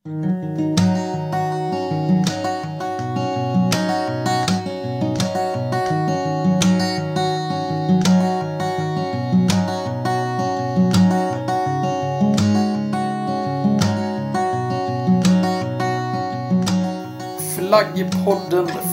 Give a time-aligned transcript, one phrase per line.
[0.00, 0.16] Flaggpodden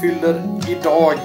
[0.02, 1.20] fyller idag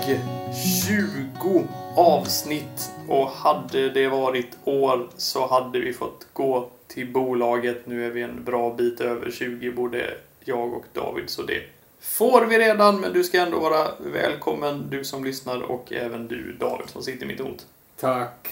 [0.87, 7.87] 20 avsnitt och hade det varit år så hade vi fått gå till bolaget.
[7.87, 10.15] Nu är vi en bra bit över 20, både
[10.45, 11.63] jag och David, så det
[12.01, 13.01] får vi redan.
[13.01, 17.27] Men du ska ändå vara välkommen, du som lyssnar och även du, David, som sitter
[17.27, 17.67] mitt emot.
[18.01, 18.49] Tack.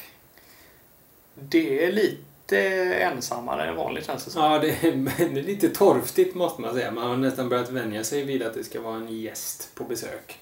[1.35, 2.59] Det är lite
[2.95, 4.43] ensammare än vanligt känns det som.
[4.45, 4.93] Ja, det är,
[5.35, 6.91] det är lite torftigt måste man säga.
[6.91, 10.39] Man har nästan börjat vänja sig vid att det ska vara en gäst på besök.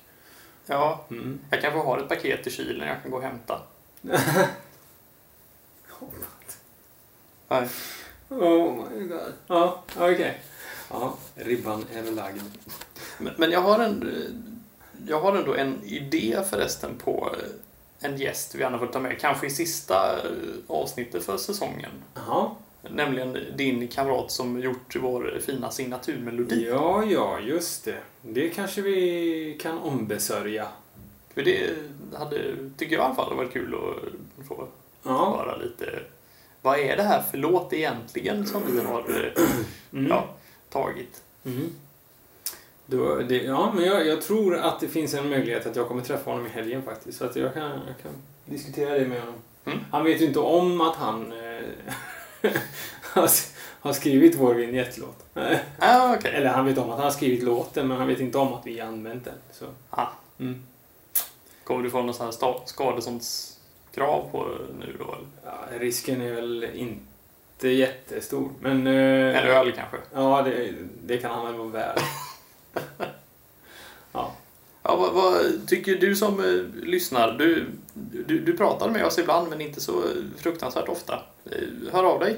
[0.66, 1.38] Ja, Mm.
[1.50, 3.60] jag kanske har ett paket i kylen jag kan gå och hämta.
[7.48, 7.68] Nej.
[8.28, 9.32] Oh my god.
[9.46, 10.40] Ja, okej.
[10.90, 12.40] Ja, ribban är väl lagd.
[13.18, 14.10] Men, men jag har en...
[15.08, 17.34] Jag har ändå en idé förresten på
[18.00, 19.20] en gäst vi gärna får ta med.
[19.20, 20.30] Kanske i sista eh,
[20.66, 21.90] avsnittet för säsongen.
[22.14, 22.50] Jaha.
[22.90, 26.66] Nämligen din kamrat som gjort vår fina signaturmelodi.
[26.68, 27.98] Ja, ja, just det.
[28.22, 30.68] Det kanske vi kan ombesörja.
[31.34, 31.70] För det
[32.18, 32.38] hade,
[32.76, 34.68] tycker jag i alla fall, varit kul att få
[35.02, 35.36] Ja.
[35.38, 36.00] höra lite.
[36.68, 39.42] Vad är det här för låt egentligen som vi har eh,
[39.92, 40.06] Mm.
[40.10, 40.28] ja,
[40.70, 41.22] tagit?
[41.44, 41.70] Mm.
[42.86, 46.02] Då, det, ja, men jag, jag tror att det finns en möjlighet att jag kommer
[46.02, 47.18] träffa honom i helgen faktiskt.
[47.18, 48.12] Så att jag kan, jag kan
[48.44, 49.34] diskutera det med honom.
[49.64, 49.78] Mm.
[49.90, 52.50] Han vet ju inte om att han eh,
[53.80, 55.24] har, skrivit vår vignettlåt.
[55.78, 56.32] Ah, okej.
[56.34, 58.66] Eller han vet om att han har skrivit låten, men han vet inte om att
[58.66, 59.34] vi har använt den.
[59.52, 59.64] Så.
[59.90, 60.06] Ah.
[60.40, 60.62] Mm.
[61.64, 62.64] Kommer du få någon sån här sta-
[63.98, 64.48] skadeståndskrav på
[64.80, 65.04] nu då?
[65.04, 65.26] Eller?
[65.44, 68.50] Ja, risken är väl inte jättestor.
[68.60, 68.86] Men...
[68.86, 69.96] eh, En öl kanske?
[70.14, 70.72] Ja, det,
[71.04, 71.98] det kan han väl vara värd.
[74.12, 74.32] ja.
[74.82, 77.32] Ja, vad, vad tycker du som eh, lyssnar?
[77.32, 80.02] Du, du, du pratar med oss ibland, men inte så
[80.36, 81.22] fruktansvärt ofta.
[81.52, 82.36] Eh, hör av dig.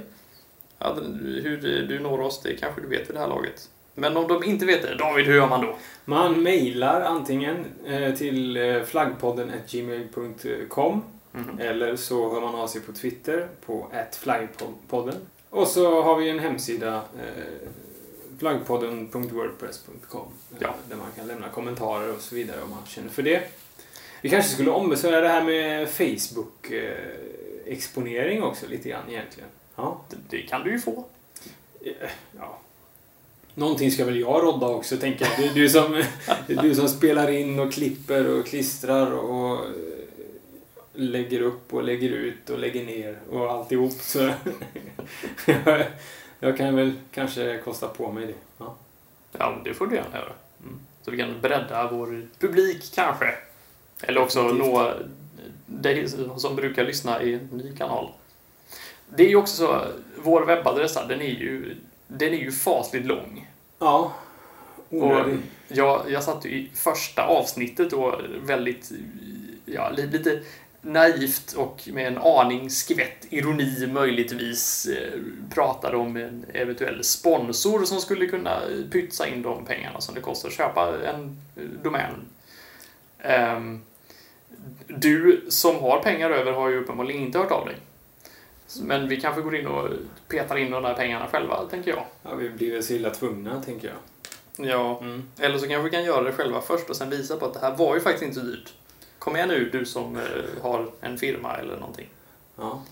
[0.78, 0.94] Ja,
[1.42, 3.68] hur du når oss, det kanske du vet vid det här laget.
[3.94, 5.76] Men om de inte vet det, David, hur gör man då?
[6.04, 11.02] Man mejlar antingen eh, till eh, flaggpodden gmail.com
[11.32, 11.58] Mhm.
[11.58, 15.14] eller så hör man av sig på Twitter på flaggpodden.
[15.50, 17.02] Och så har vi en hemsida eh,
[18.38, 20.26] flaggpodden.wordpress.com eh,
[20.58, 20.74] Ja.
[20.88, 23.42] där man kan lämna kommentarer och så vidare om man känner för det.
[24.22, 29.48] Vi kanske skulle ombesörja det här med Facebook-exponering också lite grann egentligen.
[29.76, 30.00] Ja.
[30.30, 31.04] Det, kan du ju få.
[31.80, 31.92] Eh,
[32.38, 32.58] ja.
[33.54, 35.46] Någonting ska väl jag rodda också, tänker jag.
[35.46, 36.02] Är du som,
[36.62, 39.70] du som spelar in och klipper och klistrar och eh,
[40.94, 43.92] lägger upp och lägger ut och lägger ner och alltihop.
[43.92, 44.18] Så
[45.46, 45.84] jag,
[46.40, 48.34] jag kan väl kanske kosta på mig det.
[48.58, 48.76] Ja.
[49.38, 50.32] Ja, det får du gärna göra.
[50.62, 50.80] Mm.
[51.02, 53.34] Så vi kan bredda vår publik kanske.
[54.02, 54.72] Eller också Definitivt.
[54.72, 54.92] nå
[55.66, 58.08] dig som brukar lyssna i en ny kanal.
[59.16, 59.84] Det är ju också så,
[60.22, 61.76] vår webbadress här, den är ju,
[62.06, 63.48] den är ju fasligt lång.
[63.78, 64.12] ja.
[64.88, 65.38] Och Onödig.
[65.68, 68.90] jag, jag satt ju i första avsnittet då väldigt,
[69.64, 70.42] ja, li- lite
[70.82, 75.20] naivt och med en aning skvätt ironi möjligtvis eh,
[75.54, 78.60] pratade om en eventuell sponsor som skulle kunna
[78.92, 82.14] pytsa in de pengarna som det kostar att köpa en eh, domän.
[83.18, 83.80] Ehm,
[84.86, 87.76] du som har pengar över har ju uppenbarligen inte hört av dig.
[88.82, 89.88] Men vi kanske går in och
[90.28, 92.04] petar in de där pengarna själva, tänker jag.
[92.22, 93.96] Ja, vi blir väl så illa tvungna, tänker jag.
[94.68, 95.22] Ja, Mm.
[95.38, 97.60] eller så kanske vi kan göra det själva först och sen visa på att det
[97.60, 98.72] här var ju faktiskt inte så dyrt.
[99.20, 102.08] Kom igen nu, du som eh, har en firma eller någonting.
[102.56, 102.82] Ja.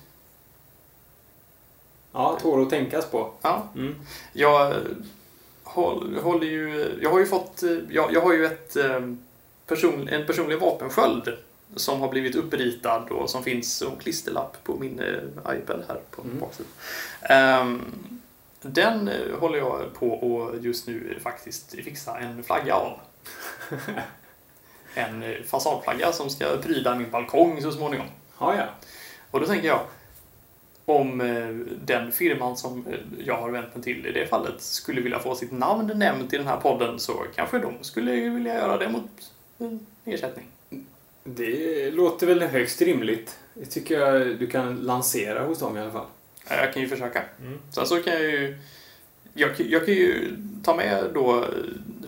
[2.13, 3.33] Ja, tål att tänkas på.
[3.43, 3.95] Ja, Mm.
[4.33, 4.77] jag eh,
[5.63, 6.99] håll, håller ju...
[7.03, 7.63] Jag har ju fått...
[7.63, 8.77] eh, Jag, jag har ju ett,
[9.67, 11.29] person, en personlig vapensköld
[11.77, 15.03] som har blivit uppritad och som finns som klisterlapp på min
[15.57, 16.39] iPad här på Mm.
[16.41, 16.73] baksidan.
[17.23, 17.83] Ehm,
[18.63, 19.11] den
[19.41, 23.01] håller jag på och just nu faktiskt fixa en flagga av.
[24.99, 28.07] en eh, fasadflagga som ska pryda min balkong så småningom.
[28.39, 28.65] Ja, ja.
[29.31, 29.81] Och då tänker jag,
[30.85, 31.49] om eh,
[31.85, 35.35] den firman som eh, jag har vänt mig till i det fallet skulle vilja få
[35.35, 39.33] sitt namn nämnt i den här podden så kanske de skulle vilja göra det mot
[40.05, 40.47] ersättning.
[41.25, 43.39] Det låter väl högst rimligt.
[43.55, 46.07] Det tycker jag du kan lansera hos dem i alla fall.
[46.49, 47.23] Ja, Jag kan ju försöka.
[47.41, 47.59] Mm.
[47.71, 48.59] Sen så kan jag ju...
[49.35, 51.45] Jag, jag kan ju ta med då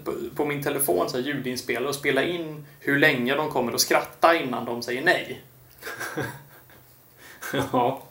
[0.05, 3.81] på, på min telefon så här, ljudinspelare och spela in hur länge de kommer att
[3.81, 5.41] skratta innan de säger nej.
[7.73, 8.03] Ja.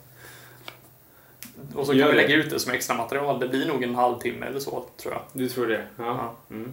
[1.74, 2.22] Och så kan Gör vi det.
[2.22, 3.40] lägga ut det som extra material.
[3.40, 5.22] Det blir nog en halvtimme eller så, tror jag.
[5.32, 5.86] Du tror det?
[5.96, 6.04] Ja.
[6.04, 6.36] Ja.
[6.56, 6.72] Mm.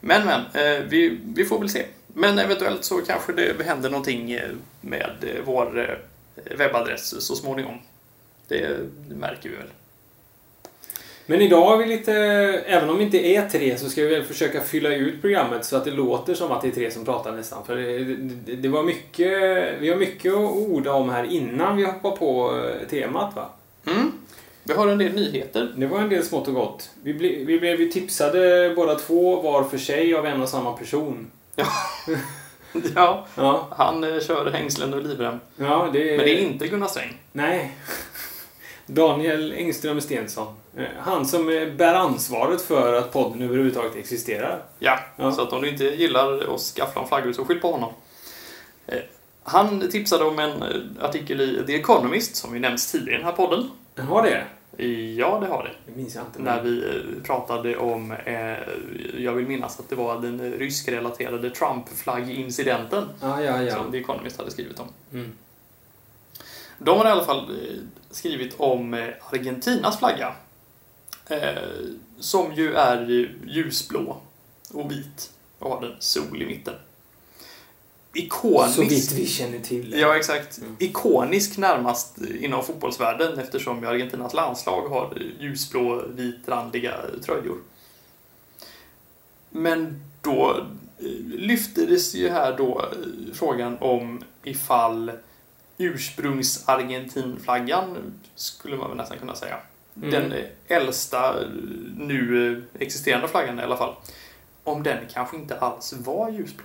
[0.00, 1.86] Men, men, eh, vi, vi får väl se.
[2.06, 4.50] Men eventuellt så kanske det händer någonting eh,
[4.80, 5.98] med eh, vår
[6.58, 7.78] webbadress så småningom.
[8.48, 8.78] Det
[9.08, 9.70] märker vi väl.
[11.30, 12.12] Men idag har vi lite,
[12.66, 15.76] även om vi inte är tre, så ska vi väl försöka fylla ut programmet så
[15.76, 17.64] att det låter som att det är tre som pratar nästan.
[17.66, 19.32] För det, det, det var mycket,
[19.80, 23.50] vi har mycket att orda om här innan vi hoppar på eh, temat va?
[23.86, 24.12] Mm.
[24.64, 25.72] Vi har en del nyheter.
[25.76, 26.90] Det var en del smått och gott.
[27.02, 30.72] Vi, ble, vi blev ju tipsade båda två var för sig av en och samma
[30.72, 31.30] person.
[32.94, 35.40] Ja, Ja, han eh, kör hängslen och livrem.
[35.56, 37.20] ja det, Men det är inte Gunnar Sträng.
[37.32, 37.76] Nej.
[38.88, 40.54] Daniel Engström Stensson.
[40.76, 44.62] Eh, Han som eh, bär ansvaret för att podden överhuvudtaget existerar.
[44.78, 45.32] Ja, Ja.
[45.32, 47.92] så att om du inte gillar oss gafflar och flaggor så skyll på honom.
[48.86, 48.98] Eh,
[49.42, 50.62] Han tipsade om en
[51.00, 53.70] artikel i The Economist som vi nämnts tidigare i den här podden.
[54.08, 54.44] Har det?
[55.16, 55.70] Ja, det har det.
[55.92, 56.42] Det minns jag inte.
[56.42, 56.82] När vi
[57.24, 58.58] pratade om, eh,
[59.22, 63.74] jag vill minnas att det var den ryskrelaterade Trump-flaggincidenten Ja, ja, ja.
[63.74, 64.86] som The Economist hade skrivit om.
[65.12, 65.32] Mm.
[66.78, 67.56] De har i alla fall
[68.10, 70.34] skrivit om eh, Argentinas flagga.
[71.26, 71.62] Eh,
[72.20, 74.16] Som ju är ljusblå
[74.72, 76.74] och vit och har en sol i mitten.
[78.14, 78.74] Ikonisk.
[78.74, 79.94] Så vitt vi känner till.
[79.98, 80.58] Ja, exakt.
[80.58, 80.76] Mm.
[80.78, 86.94] Ikonisk närmast inom fotbollsvärlden eftersom Argentinas landslag har ljusblå, vitrandiga
[87.24, 87.58] tröjor.
[89.50, 90.66] Men då
[90.98, 92.84] eh, lyftes ju här då
[93.34, 95.12] frågan om ifall
[95.78, 99.56] ursprungs-Argentinflaggan skulle man väl nästan kunna säga.
[99.96, 100.10] Mm.
[100.10, 100.34] Den
[100.66, 101.36] äldsta
[101.96, 103.94] nu existerande flaggan i alla fall.
[104.64, 106.64] Om den kanske inte alls var ljusblå.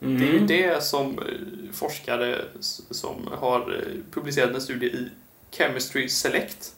[0.00, 0.20] Mm.
[0.20, 1.24] Det är ju det som eh,
[1.72, 2.44] forskare
[2.90, 5.10] som har eh, publicerat en studie i
[5.50, 6.74] Chemistry Select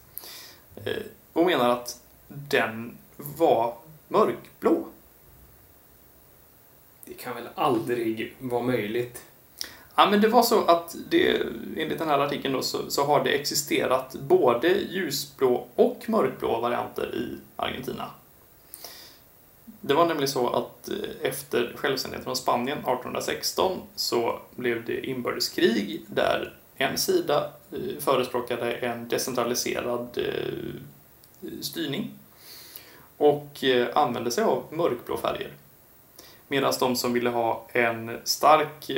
[0.85, 1.03] eh,
[1.33, 3.77] och menar att den var
[4.07, 4.87] mörkblå.
[7.05, 9.21] Det kan väl aldrig vara möjligt?
[9.95, 11.41] Ja, men det var så att det,
[11.77, 17.15] enligt den här artikeln då, så, så har det existerat både ljusblå och mörkblå varianter
[17.15, 18.09] i Argentina.
[19.81, 20.95] Det var nämligen så att eh,
[21.29, 29.07] efter självständigheten från Spanien 1816 så blev det inbördeskrig där en sida eh, förespråkade en
[29.07, 32.11] decentraliserad eh, styrning
[33.17, 33.63] och
[33.93, 35.51] använde sig av mörkblå färger.
[36.47, 38.91] Medan de som ville ha en stark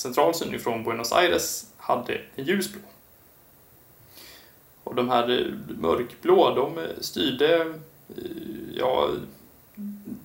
[0.00, 2.80] centralsyn central från Buenos Aires hade en ljusblå.
[4.84, 7.60] Och de här eh, mörkblå, de eh, styrde
[8.08, 8.24] eh,
[8.74, 9.08] ja,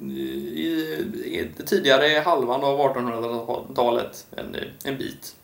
[0.02, 0.68] i,
[1.26, 5.36] i tidigare halvan av 1800-talet en, en bit.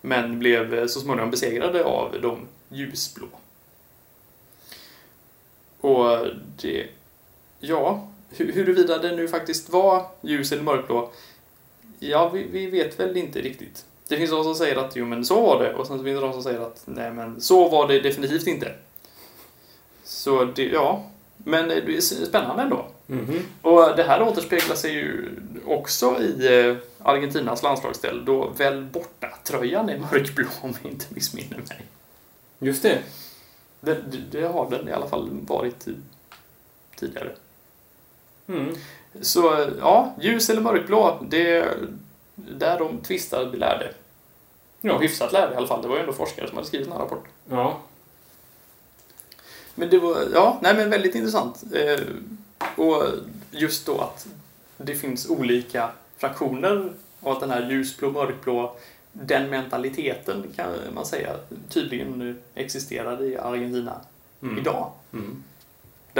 [0.00, 3.26] Men blev så småningom besegrade av de ljusblå.
[5.80, 6.88] Och det,
[7.60, 11.12] ja, huruvida det nu faktiskt var ljus eller mörkblå,
[12.00, 13.84] ja, vi, vi vet väl inte riktigt.
[14.08, 16.26] Det finns de som säger att jo, men så var det och sen finns det
[16.26, 18.74] de som säger att nej, men så var det definitivt inte.
[20.04, 21.04] Så det, ja,
[21.36, 22.86] men det är spännande ändå.
[23.06, 23.42] Mhm.
[23.62, 25.30] Och det här återspeglar sig ju
[25.66, 31.58] också i eh, Argentinas landslagsställ då väl borta tröjan är mörkblå om jag inte missminner
[31.68, 31.82] mig.
[32.58, 32.98] Just det.
[33.80, 35.88] Det, det, har den i alla fall varit
[36.96, 37.30] tidigare.
[38.46, 38.74] Mm.
[39.20, 41.74] Så ja, ljus eller mörkblå, det
[42.34, 43.94] där de tvistade lärde.
[44.80, 45.82] Ja, hyfsat lärde i alla fall.
[45.82, 47.32] Det var ju ändå forskare som hade skrivit den här rapporten.
[47.50, 47.80] Ja.
[49.74, 51.62] Men det var, ja, nej men väldigt intressant.
[51.74, 52.00] Eh,
[52.76, 53.02] och
[53.50, 54.26] just då att
[54.76, 58.76] det finns olika fraktioner och att den här ljusblå, mörkblå,
[59.12, 61.36] den mentaliteten kan man säga
[61.68, 64.00] tydligen existerade i Argentina
[64.42, 64.58] Mm.
[64.58, 64.90] idag.
[65.12, 65.42] Mm.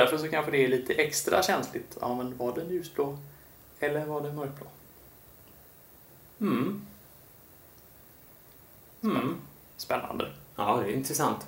[0.00, 1.98] Därför så kanske det är lite extra känsligt.
[2.00, 3.18] Ja, men var den ljusblå
[3.80, 4.66] eller var den mörkblå?
[6.40, 6.86] Mm.
[9.02, 9.36] Mm.
[9.76, 10.32] Spännande.
[10.56, 11.46] Ja, det är intressant.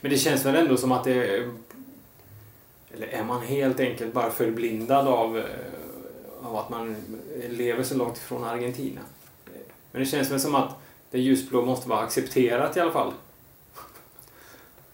[0.00, 1.50] Men det känns väl ändå som att det är...
[2.94, 5.44] Eller är man helt enkelt bara förblindad av, eh,
[6.42, 6.96] av att man
[7.48, 9.00] lever så långt ifrån Argentina?
[9.90, 10.74] Men det känns väl som att
[11.10, 13.12] det ljusblå måste vara accepterat i alla fall.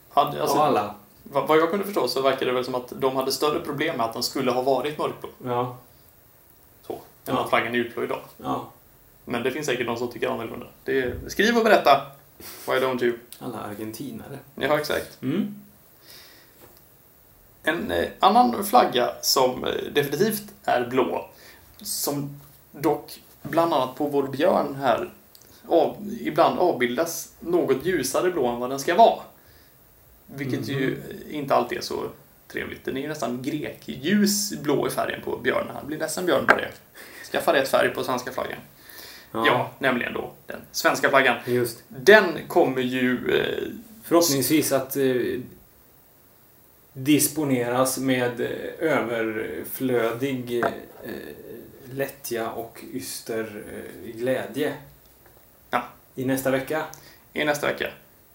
[0.08, 0.94] Hade, alltså, av alla.
[1.30, 4.06] Vad, jag kunde förstå så verkar det väl som att de hade större problem med
[4.06, 5.28] att den skulle ha varit mörkblå.
[5.44, 5.76] Ja.
[6.86, 7.38] Så, än Ja.
[7.44, 8.20] att flaggan är ljusblå idag.
[8.36, 8.66] ja.
[9.24, 10.66] Men det finns säkert någon som tycker annorlunda.
[10.84, 12.06] Det är, skriv och berätta.
[12.66, 13.18] Why don't you?
[13.38, 14.38] Alla argentinare.
[14.54, 15.22] Ja, exakt.
[15.22, 15.54] Mm.
[17.62, 21.28] En eh, annan flagga som eh, definitivt är blå,
[21.82, 22.40] som
[22.72, 25.10] dock bland annat på vår björn här
[25.68, 29.20] av, ibland avbildas något ljusare blå än vad den ska vara.
[30.34, 30.78] Vilket Mhm.
[30.78, 30.96] ju
[31.30, 32.08] inte alltid är så
[32.48, 32.84] trevligt.
[32.84, 35.74] Den är ju nästan grekljus blå i färgen på björnen.
[35.74, 36.68] Han blir nästan björn på det.
[37.32, 38.58] Skaffa rätt färg på svenska flaggan.
[39.32, 39.70] Ja.
[39.78, 41.36] nämligen då den svenska flaggan.
[41.46, 41.82] Just.
[41.88, 43.30] Den kommer ju...
[43.38, 43.68] Eh,
[44.04, 45.40] Förhoppningsvis att eh,
[46.92, 50.70] disponeras med eh, överflödig eh,
[51.92, 54.74] lättja och yster eh, glädje.
[55.70, 55.82] Ja.
[56.14, 56.84] I nästa vecka.
[57.32, 57.90] i nästa vecka.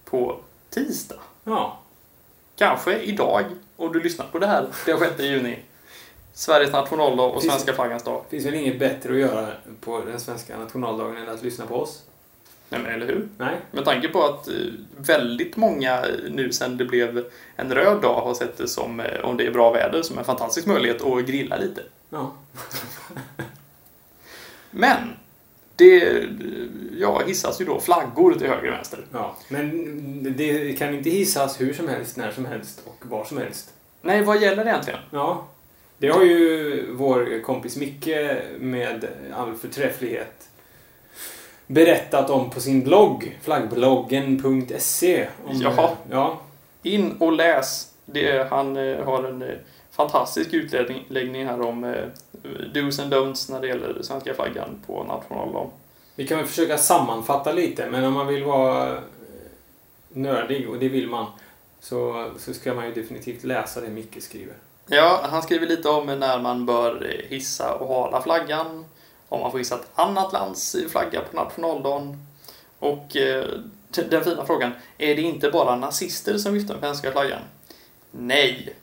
[0.06, 1.20] På tisdag.
[1.44, 1.80] Ja.
[2.64, 3.46] Kanske idag,
[3.78, 5.60] om du lyssnar på det här den 6 juni.
[6.34, 8.24] Sveriges nationaldag och Finns- svenska flaggans dag.
[8.30, 9.48] finns väl inget bättre att göra
[9.82, 12.04] på den svenska nationaldagen än att lyssna på oss?
[12.70, 13.28] Nej, men eller hur?
[13.38, 13.56] Nej?
[13.72, 14.54] Med tanke på att eh,
[14.98, 19.38] väldigt många nu sen det blev en röd dag har sett det som, eh, om
[19.38, 21.82] det är bra väder, som en fantastisk möjlighet att grilla lite.
[22.10, 22.32] Ja.
[24.72, 24.98] Men
[25.84, 26.28] det
[27.00, 29.00] ja, hissas ju då flaggor till höger och vänster.
[29.12, 29.36] ja.
[29.48, 33.74] Men det kan inte hissas hur som helst, när som helst och var som helst.
[34.02, 35.00] Nej, vad gäller det egentligen?
[35.12, 35.48] Ja.
[35.98, 38.10] Det har ju vår kompis Micke
[38.60, 40.44] med all förträfflighet
[41.68, 45.28] berättat om på sin blogg, flaggbloggen.se.
[45.52, 45.90] Jaha.
[46.10, 46.40] Ja.
[46.84, 47.94] In och läs.
[48.06, 49.48] Det, han eh, har en eh,
[49.96, 52.06] fantastisk utläggning här om eh,
[52.74, 55.70] dos and don'ts när det gäller svenska flaggan på nationaldagen.
[56.16, 59.00] Vi kan väl försöka sammanfatta lite, men om man vill vara eh,
[60.10, 61.26] nördig, och det vill man,
[61.80, 64.56] så, så ska man ju definitivt läsa det Micke skriver.
[64.88, 68.86] Ja, han skriver lite om när man bör eh, hissa och hala flaggan,
[69.30, 72.26] om man får hissa ett annat lands flagga på nationaldagen
[72.80, 73.46] och eh,
[74.10, 77.42] den fina frågan, är det inte bara nazister som viftar med svenska flaggan?
[78.12, 78.76] Nej.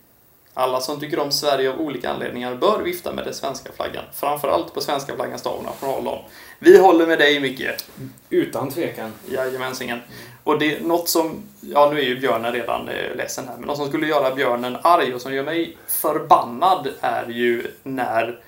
[0.60, 4.74] Alla som tycker om Sverige av olika anledningar bör vifta med den svenska flaggan, framförallt
[4.74, 6.24] på svenska flaggans dag och nationaldagen.
[6.58, 7.68] Vi håller med dig Micke.
[8.30, 9.12] Utan tvekan.
[9.28, 9.98] Jajamensingen.
[10.44, 13.66] Och det är något som, ja nu är ju björnen redan eh, ledsen här, men
[13.66, 18.40] något som skulle göra björnen arg och som gör mig förbannad är ju när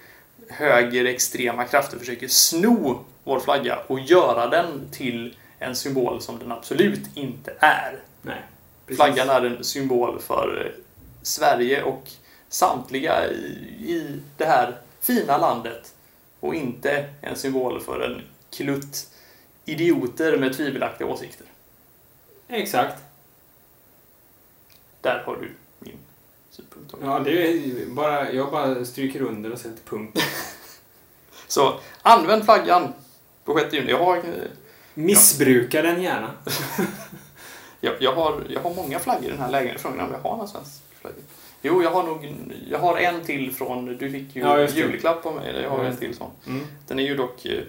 [0.48, 7.16] högerextrema krafter försöker sno vår flagga och göra den till en symbol som den absolut
[7.16, 7.98] inte är.
[8.22, 8.42] Nej.
[8.86, 8.96] precis.
[8.96, 10.82] Flaggan är en symbol för eh,
[11.22, 12.10] Sverige och
[12.48, 13.44] samtliga i,
[13.86, 15.94] i det här fina landet
[16.40, 19.06] och inte en symbol för en klutt
[19.64, 21.46] idioter med tvivelaktiga åsikter.
[22.48, 23.02] Exakt.
[25.00, 25.98] Där har du min
[26.50, 26.94] synpunkt.
[27.02, 30.18] Ja, det är bara, jag bara stryker under och sätter punkt.
[31.46, 32.92] Så använd flaggan
[33.44, 33.90] på 6 juni.
[33.90, 34.22] Jag har, eh,
[34.94, 36.30] Missbruka den gärna.
[37.80, 39.82] jag, jag, har, jag har många flaggor i den här lägenheten.
[39.82, 40.82] Frågan är om jag har någon svensk.
[41.62, 42.34] Jo, jag har nog
[42.70, 43.96] jag har en till från...
[43.96, 45.62] Du fick ju Ja, julklapp av mig.
[45.62, 46.30] Jag har Ja, en till sån.
[46.46, 46.66] Mm.
[46.88, 47.62] Den är ju dock eh,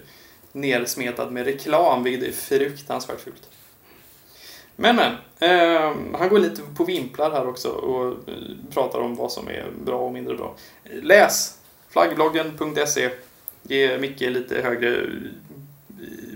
[0.52, 3.48] nersmetad med reklam, vilket är fruktansvärt fult.
[4.76, 5.12] Men, men.
[5.38, 8.34] Eh, han går lite på vimplar här också och eh,
[8.70, 10.54] pratar om vad som är bra och mindre bra.
[10.84, 13.10] Läs flaggbloggen.se.
[13.62, 15.08] Ge Micke lite högre eh,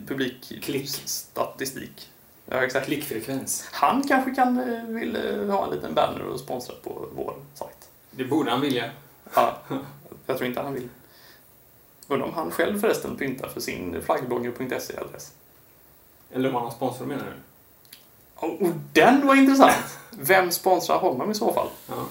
[0.09, 2.09] publikstatistik.
[2.51, 2.87] Ja, exakt.
[2.87, 3.69] Klickfrekvens.
[3.73, 7.89] Han kanske kan eh, vill eh, ha en liten banner och sponsra på vår sajt.
[8.11, 8.91] Det borde han vilja.
[9.35, 9.59] Ja,
[10.27, 10.89] jag tror inte han vill.
[12.09, 15.33] Undrar om han själv förresten pyntar för sin flaggblogger.se-adress.
[16.33, 17.33] Eller om han har sponsor menar du?
[18.47, 19.99] Och den var intressant!
[20.11, 21.69] Vem sponsrar honom i så fall?
[21.89, 22.07] Ja.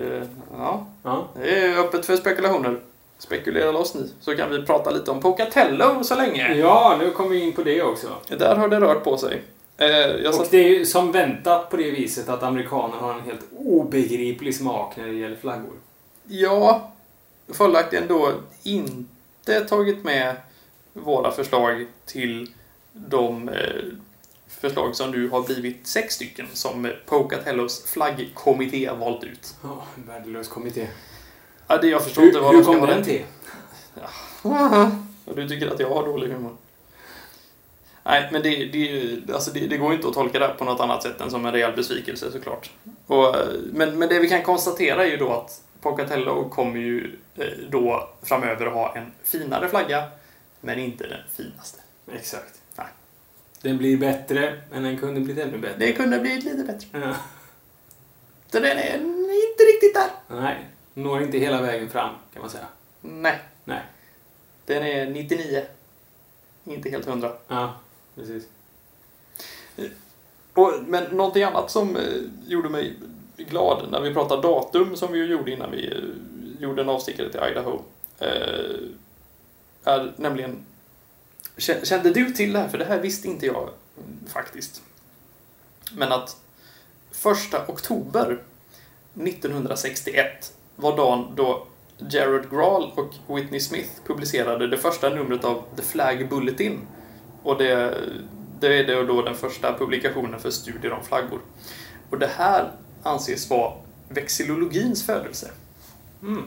[0.00, 0.22] Eh,
[0.56, 1.28] Ja, Ja.
[1.34, 2.80] det är öppet för spekulationer.
[3.20, 6.54] Spekulera loss ni, så kan vi prata lite om Pocatello så länge.
[6.54, 8.08] ja, nu kommer vi in på det också.
[8.28, 9.42] Där har det rört på sig.
[9.76, 13.14] Eh, Jag Och satt, det är ju som väntat på det viset att amerikaner har
[13.14, 15.72] en helt obegriplig smak när det gäller flaggor.
[16.28, 16.92] ja,
[17.48, 20.36] följaktligen då inte tagit med
[20.92, 22.50] våra förslag till
[22.92, 23.82] de eh,
[24.48, 29.54] förslag som nu har blivit sex stycken som Pocatellos flaggkommitté har valt ut.
[29.62, 30.86] Ja, en värdelös kommitté.
[31.70, 33.24] Ja, det jag förstår Hur, inte vad hur de ska kom ha den den till?
[35.24, 36.56] Och du tycker att jag har dålig humor?
[38.02, 40.80] Nej, men det, det, alltså det, det går ju inte att tolka det på något
[40.80, 42.70] annat sätt än som en rejäl besvikelse såklart.
[43.06, 43.36] Och,
[43.72, 48.08] men, men det vi kan konstatera är ju då att Pocatello kommer ju eh, då
[48.22, 50.04] framöver ha en finare flagga,
[50.60, 51.80] men inte den finaste.
[52.12, 52.60] Exakt.
[52.76, 52.86] Nej.
[53.62, 55.78] Den blir bättre, men den kunde blivit ännu bättre.
[55.78, 56.86] Det kunde blivit lite bättre.
[56.92, 57.14] Ja.
[58.52, 58.94] Så den är
[59.50, 60.10] inte riktigt där.
[60.40, 62.66] Nej, når inte hela vägen fram kan man säga.
[63.00, 63.38] Nej.
[63.64, 63.82] Nej.
[64.66, 65.64] Den är 99.
[66.64, 67.32] Inte helt hundra.
[67.48, 67.74] Ja,
[68.14, 68.44] precis.
[70.54, 72.02] Och, men någonting annat som eh,
[72.46, 72.96] gjorde mig
[73.36, 77.30] glad när vi pratade datum som vi ju gjorde innan vi eh, gjorde en avstickare
[77.30, 77.82] till Idaho
[78.18, 78.80] eh,
[79.84, 80.64] är nämligen
[81.56, 82.68] Kä- Kände du till det här?
[82.68, 83.68] För det här visste inte jag
[83.98, 84.82] mm, faktiskt.
[85.92, 86.36] Men att
[87.10, 88.42] första oktober
[89.14, 91.66] 1961 var dagen då
[92.10, 96.80] Jared Grahl och Whitney Smith publicerade det första numret av The Flag Bulletin.
[97.42, 97.98] Och det,
[98.60, 101.40] det är då- den första publikationen för studier om flaggor.
[102.10, 102.70] Och det här
[103.02, 103.72] anses vara
[104.08, 105.50] vexillologins födelse.
[106.22, 106.42] Mm.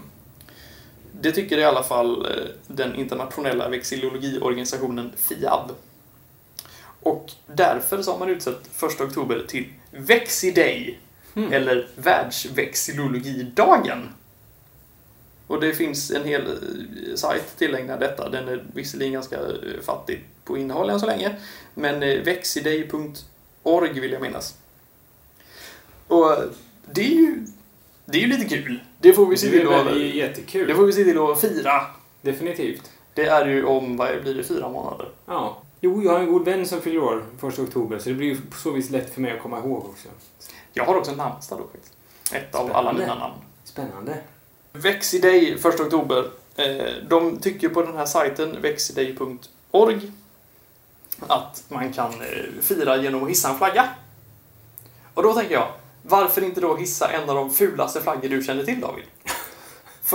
[1.22, 2.32] Det tycker i alla fall eh,
[2.68, 5.72] den internationella vexillologiorganisationen FIAB.
[7.04, 11.00] Och därför så har man utsett 1 oktober till Vexiday,
[11.36, 11.54] Mm.
[11.54, 14.10] eller Världsvexillologidagen.
[15.48, 18.30] Och det finns en hel eh, sajt tillägnad detta.
[18.30, 21.36] Den är visserligen ganska eh, fattig på innehåll än så länge,
[21.74, 24.58] men eh, vexiday.org vill jag minnas.
[26.08, 26.38] Och
[26.92, 27.46] det är ju,
[28.06, 28.80] det är ju lite kul.
[29.00, 30.68] Det får vi se till att, jättekul.
[30.68, 31.82] det får vi se till att fira.
[32.22, 32.92] Definitivt.
[33.14, 35.10] Det är ju om, vad blir det, fyra månader?
[35.26, 35.62] Ja.
[35.82, 38.42] Jo, jag har en god vän som fyller år 1 oktober, så det blir ju
[38.42, 40.08] på så vis lätt för mig att komma ihåg också.
[40.74, 41.94] Jag har också en namnsdag då faktiskt.
[42.34, 43.02] Ett av alla Spännande.
[43.02, 43.42] mina namn.
[43.64, 44.18] Spännande.
[44.74, 46.30] Vexiday 1 oktober.
[46.56, 50.12] Eh, De tycker på den här sajten, vexiday.org,
[51.28, 53.90] att man kan eh, fira genom att hissa en flagga.
[55.14, 55.68] Och då tänker jag,
[56.02, 59.04] varför inte då hissa en av de fulaste flaggor du känner till, David?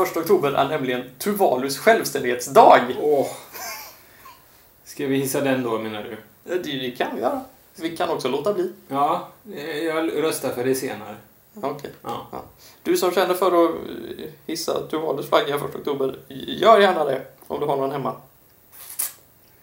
[0.09, 2.81] 1 oktober är nämligen Tuvalus självständighetsdag.
[3.01, 3.27] Åh.
[4.85, 6.17] Ska vi hissa den då, menar du?
[6.57, 7.41] Det det kan vi göra.
[7.77, 8.73] Vi kan också låta bli.
[8.89, 11.17] Ja, eh, jag röstar för det senare.
[11.63, 11.93] Okej.
[12.03, 12.43] Ja.
[12.83, 17.61] Du som känner för att eh, hissa Tuvalus flagga 1 oktober, gör gärna det om
[17.61, 18.17] du har någon hemma.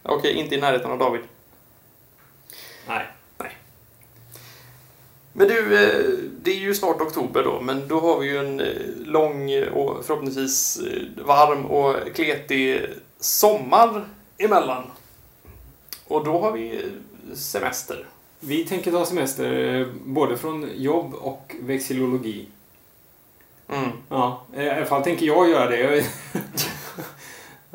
[0.04, 1.22] Okej, inte i närheten av David.
[2.88, 3.08] Nej.
[5.38, 8.60] Men du, eh, det är ju snart oktober då, men då har vi ju en
[8.60, 8.68] eh,
[9.06, 10.80] lång och förhoppningsvis
[11.26, 12.86] varm och kletig
[13.20, 14.06] sommar
[14.38, 14.84] emellan.
[16.08, 16.92] Och då har vi
[17.34, 18.08] semester.
[18.48, 22.48] Vi tänker ta semester eh, både från jobb och vexillologi.
[23.70, 23.90] Mm.
[24.10, 26.06] Ja, i alla fall tänker jag göra det.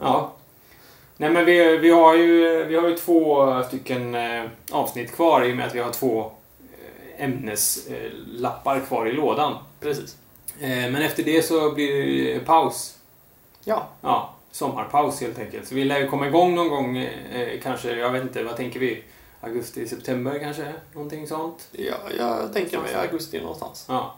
[0.02, 0.33] Ja.
[1.16, 5.52] Nej men vi, vi, har ju, vi har ju två stycken eh, avsnitt kvar i
[5.52, 9.54] och med att vi har två eh, ämneslappar kvar i lådan.
[9.80, 10.16] Precis.
[10.61, 12.98] Men efter det så blir det paus.
[13.64, 15.68] Ja, Ja, sommarpaus helt enkelt.
[15.68, 17.09] Så vi lär ju komma igång någon gång,
[17.62, 19.02] kanske, jag vet inte, vad tänker vi?
[19.40, 20.72] Augusti, september kanske?
[20.94, 21.68] Någonting sånt?
[21.72, 23.85] ja jag tänker mig augusti någonstans.
[23.88, 24.16] Ja.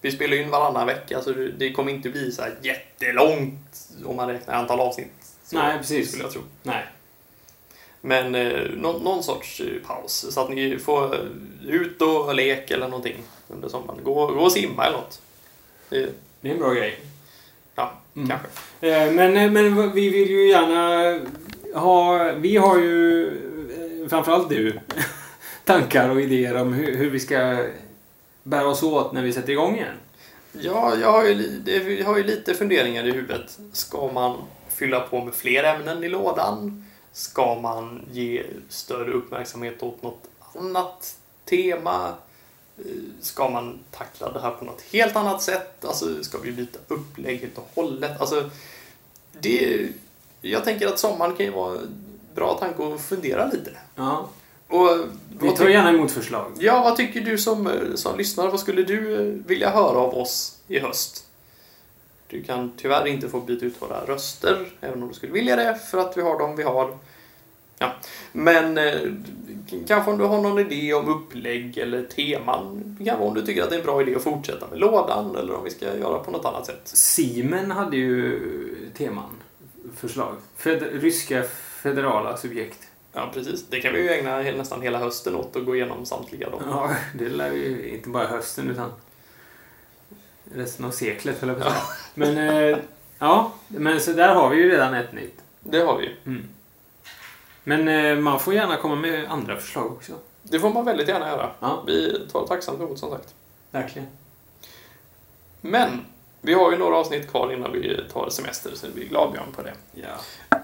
[0.00, 4.28] Vi spelar in varannan vecka, så det- kommer inte bli så här jättelångt om man
[4.28, 5.12] räknar antal avsnitt.
[5.52, 6.08] Nej, precis.
[6.08, 6.42] Skulle jag tro.
[6.62, 6.84] Nej.
[8.00, 11.16] Men eh, någon, någon sorts eh, paus, så att ni får
[11.68, 13.16] ut och lek eller någonting
[13.48, 14.00] under sommaren.
[14.04, 15.20] Gå, gå och simma eller något.
[15.88, 16.08] Det,
[16.40, 16.98] Det är en bra grej.
[17.74, 18.28] ja, Mm.
[18.28, 18.48] kanske.
[18.88, 21.20] Eh, Men, eh, men vi vill ju gärna
[21.80, 22.32] ha...
[22.32, 23.30] Vi har ju,
[24.08, 24.80] framförallt du,
[25.64, 27.66] tankar och idéer om hur, hur vi ska
[28.42, 29.94] bära oss åt när vi sätter igång igen.
[30.52, 33.58] Ja, jag har, ju, det- jag har ju lite funderingar i huvudet.
[33.72, 34.36] Ska man
[34.68, 36.84] fylla på med fler ämnen i lådan?
[37.12, 40.22] Ska man ge större uppmärksamhet åt något
[40.54, 42.14] annat tema?
[43.20, 45.84] Ska man tackla det här på något helt annat sätt?
[45.84, 48.20] Alltså, ska vi byta upplägg helt och hållet?
[48.20, 48.50] Alltså,
[49.40, 49.88] det,
[50.40, 51.78] jag tänker att sommaren kan ju vara
[52.36, 53.70] bra tanke att fundera lite.
[53.94, 54.28] Ja.
[54.68, 54.88] Och,
[55.40, 56.52] Vi tar gärna emot förslag.
[56.58, 58.50] Ja, vad tycker du som, eh, som lyssnare?
[58.50, 61.26] Vad skulle du eh, vilja höra av oss i höst?
[62.28, 65.78] Du kan tyvärr inte få byta ut våra röster, även om du skulle vilja det,
[65.90, 66.98] för att vi har dem vi har.
[67.78, 67.92] Ja.
[68.32, 69.00] Men eh,
[69.86, 72.96] kanske om du har någon idé om upplägg eller teman.
[73.04, 75.54] Kanske om du tycker att det är en bra idé att fortsätta med lådan, eller
[75.54, 76.80] om vi ska göra på något annat sätt.
[76.84, 78.40] Simen hade ju
[78.96, 79.30] teman,
[79.96, 80.34] förslag.
[80.56, 81.44] Fed, ryska
[81.86, 82.88] federala subjekt.
[83.12, 83.66] Ja, precis.
[83.68, 86.62] Det kan vi ju ägna nästan hela hösten åt att gå igenom samtliga dem.
[86.70, 88.92] Ja, det lär ju inte bara hösten utan
[90.54, 91.84] resten av seklet, höll jag på att säga.
[92.14, 92.78] Men, eh,
[93.18, 95.42] ja, men så där har vi ju redan ett nytt.
[95.60, 96.16] Det har vi.
[96.26, 96.48] Mm.
[97.64, 100.12] Men eh, man får gärna komma med andra förslag också.
[100.42, 101.50] Det får man väldigt gärna göra.
[101.60, 103.34] Ja, Vi tar tacksamt emot, som sagt.
[103.70, 104.08] verkligen.
[105.60, 106.04] Men
[106.40, 109.62] vi har ju några avsnitt kvar innan vi tar semester, så vi är glada på
[109.62, 109.74] det.
[109.94, 110.08] Ja.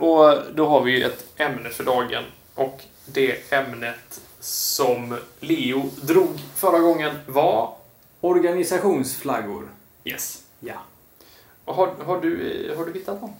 [0.01, 2.25] Och då har vi ett ämne för dagen.
[2.55, 7.75] Och det ämnet som Leo drog förra gången var...
[8.21, 9.69] Organisationsflaggor.
[10.05, 10.43] Yes.
[10.61, 10.75] Ja.
[11.65, 13.33] Och har, har, du, har du hittat någon?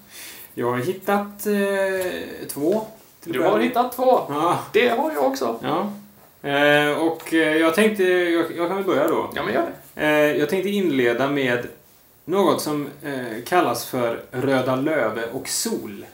[0.55, 2.87] Jag har hittat eh, två.
[3.25, 4.21] Du har hittat två.
[4.29, 4.59] Ja.
[4.73, 5.59] Det har jag också.
[5.63, 5.93] ja.
[6.49, 9.31] Eh, och eh, jag tänkte, jag, jag kan väl börja då.
[9.35, 10.03] Ja, men gör det.
[10.07, 11.67] Eh, jag tänkte inleda med
[12.25, 16.05] något som eh, kallas för Röda Löve och Sol.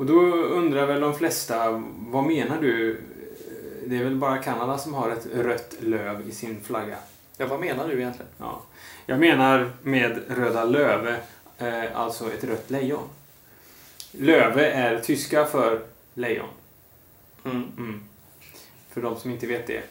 [0.00, 3.00] Och då undrar väl de flesta, vad menar du?
[3.86, 6.96] Det är väl bara Kanada som har ett rött löv i sin flagga?
[7.36, 8.30] Ja, vad menar du egentligen?
[8.38, 8.62] Ja.
[9.06, 11.16] Jag menar med röda löve,
[11.58, 13.02] eh, alltså ett rött lejon.
[14.12, 15.80] Löve är tyska för
[16.14, 16.48] lejon.
[17.44, 17.62] Mm.
[17.78, 18.00] Mm.
[18.90, 19.82] För de som inte vet det.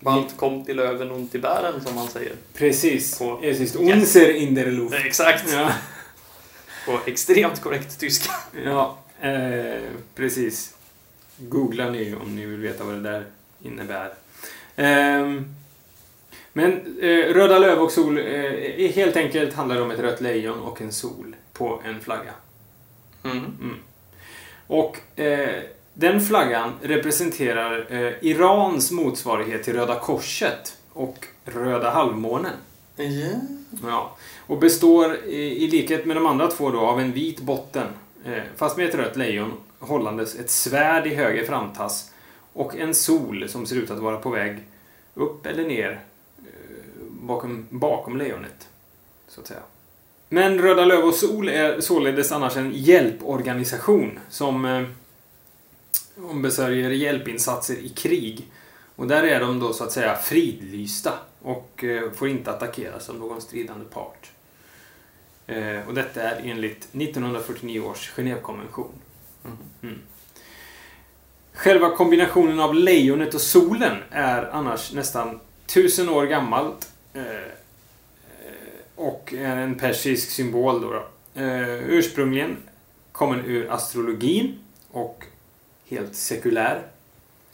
[0.00, 2.32] Valt kommt i löven ont i bären, som man säger.
[2.54, 3.18] Precis.
[3.18, 4.94] På- Es ist unser in der Luft.
[5.04, 5.52] Exakt!
[5.52, 5.72] Ja,
[6.86, 8.32] På extremt korrekt tyska.
[8.64, 9.82] ja eh,
[10.14, 10.74] precis.
[11.38, 13.24] Googla ni om ni vill veta vad det där
[13.62, 14.14] innebär.
[14.76, 15.54] Ehm,
[16.52, 20.60] men eh, röda löv och sol, eh, helt enkelt handlar det om ett rött lejon
[20.60, 22.32] och en sol på en flagga.
[23.24, 23.38] Mm.
[23.38, 23.76] Mm.
[24.66, 25.62] Och eh,
[25.94, 32.52] den flaggan representerar eh, Irans motsvarighet till Röda Korset och Röda halvmånen.
[32.96, 33.40] Ja.
[33.82, 34.16] Ja.
[34.46, 37.90] Och består i, i likhet med de andra två då av en vit botten, eh,
[38.26, 42.10] Eh, fast med ett rött lejon hållandes ett svärd i höger framtass
[42.52, 44.64] och en sol som ser ut att vara på väg
[45.14, 46.00] upp eller ner
[46.38, 46.44] eh,
[47.08, 48.68] bakom, bakom lejonet.
[49.28, 49.60] Så att säga.
[50.28, 54.82] Men Röda Löv och Sol är således annars en hjälporganisation som eh,
[56.30, 58.46] ombesörjer hjälpinsatser i krig.
[58.96, 61.12] Och där är de då så att säga fridlysta
[61.42, 64.30] och eh, får inte attackeras av någon stridande part.
[65.46, 68.92] Eh, och detta är enligt 1949 års Genèvekonvention.
[69.44, 69.56] Mm.
[69.82, 69.98] Mm.
[71.52, 77.42] Själva kombinationen av lejonet och solen är annars nästan tusen år gammalt eh, eh,
[78.94, 80.80] och är en persisk symbol.
[80.80, 81.06] Då, då.
[81.40, 82.56] Eh, ursprungligen
[83.12, 84.58] kommer ur astrologin
[84.90, 85.24] och
[85.88, 86.82] helt sekulär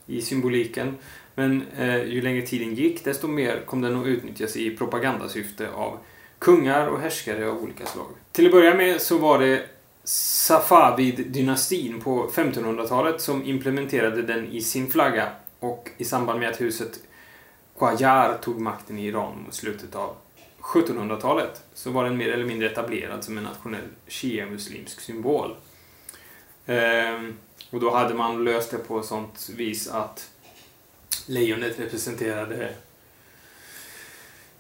[0.07, 0.97] i symboliken.
[1.35, 5.99] Men eh, ju längre tiden gick, desto mer kom den att utnyttjas i propagandasyfte av
[6.43, 8.07] kungar och härskare av olika slag.
[8.33, 9.63] Till att börja med så var det
[10.05, 15.29] Safavid-dynastin på 1500-talet som implementerade den i sin flagga
[15.59, 17.01] och i samband med att huset
[17.79, 20.15] Qajar tog makten i Iran mot slutet av
[20.61, 25.57] 1700-talet så var den mer eller mindre etablerad som en nationell shia-muslimsk symbol.
[26.67, 27.37] Ehm,
[27.71, 30.31] och då hade man löst det på sånt vis att
[31.27, 32.75] lejonet representerade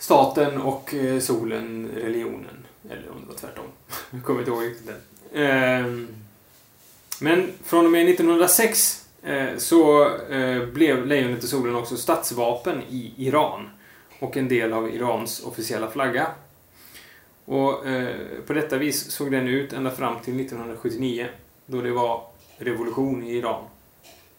[0.02, 2.66] staten och eh, solen religionen.
[2.90, 3.64] Eller om det var tvärtom.
[4.10, 5.44] Jag kommer inte ihåg riktigt det.
[5.44, 6.08] Ehm,
[7.20, 13.12] Men från och med 1906 eh, så eh, blev lejonet och solen också statsvapen i
[13.16, 13.68] Iran
[14.18, 16.26] och en del av Irans officiella flagga.
[17.44, 17.84] Och
[18.46, 21.28] på detta vis såg den ut ända fram till 1979
[21.66, 22.22] då det var
[22.58, 23.64] revolution i Iran.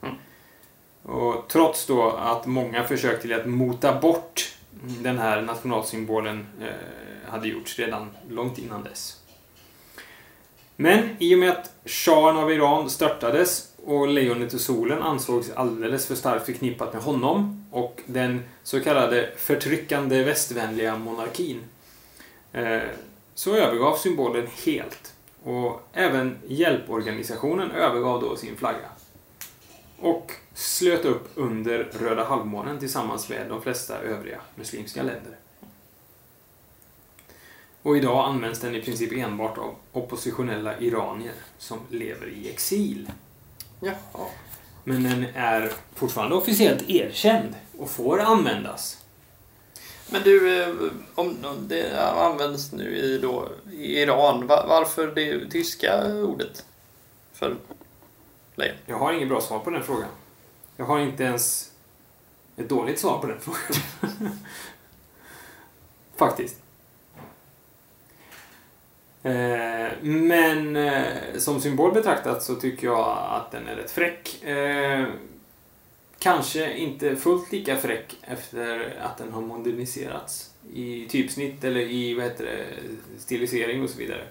[0.02, 0.16] Mm.
[1.04, 7.48] Och trots då att många försök till att mota bort den här nationalsymbolen eh, hade
[7.48, 9.20] gjorts redan långt innan dess.
[10.76, 16.08] Men i och med att shahen av Iran störtades och lejonet i solen ansågs alldeles
[16.08, 21.62] för starkt förknippat med honom och den så kallade förtryckande västvänliga monarkin
[22.54, 22.82] eh,
[23.36, 25.14] så övergav symbolen helt.
[25.44, 28.93] Och även hjälporganisationen övergav då sin flagga.
[30.04, 35.38] Och slöt upp under Röda halvmånen tillsammans med de flesta övriga muslimska länder.
[37.82, 43.12] Och idag används den i princip enbart av oppositionella iranier som lever i exil.
[43.80, 44.28] Jaha.
[44.84, 48.98] Men den är fortfarande officiellt erkänd och får användas.
[50.12, 50.76] Men du, eh,
[51.16, 51.38] om
[51.68, 56.66] det används nu i, då, i Iran, va- varför det tyska ordet
[57.34, 57.56] för
[58.56, 58.76] lejon?
[58.86, 60.10] Jag har inget bra svar på den frågan.
[60.78, 61.72] Jag har inte ens
[62.58, 63.62] ett dåligt svar på den frågan.
[66.16, 66.60] Faktiskt.
[69.24, 74.44] Eh, Men eh, som symbol betraktat så tycker jag att den är rätt fräck.
[74.44, 75.08] Eh,
[76.20, 82.24] Kanske inte fullt lika fräck efter att den har moderniserats i typsnitt eller i vad
[82.24, 82.66] heter det,
[83.20, 84.24] stilisering och så vidare.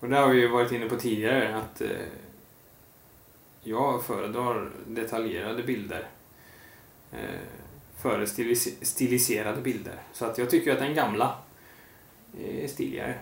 [0.00, 1.88] Och det har vi ju varit inne på tidigare att eh,
[3.68, 6.08] jag föredrar detaljerade bilder
[7.12, 7.40] eh,
[7.98, 9.94] före stilis stiliserade bilder.
[10.12, 11.34] Så att jag tycker att den gamla
[12.38, 13.14] är stiligare.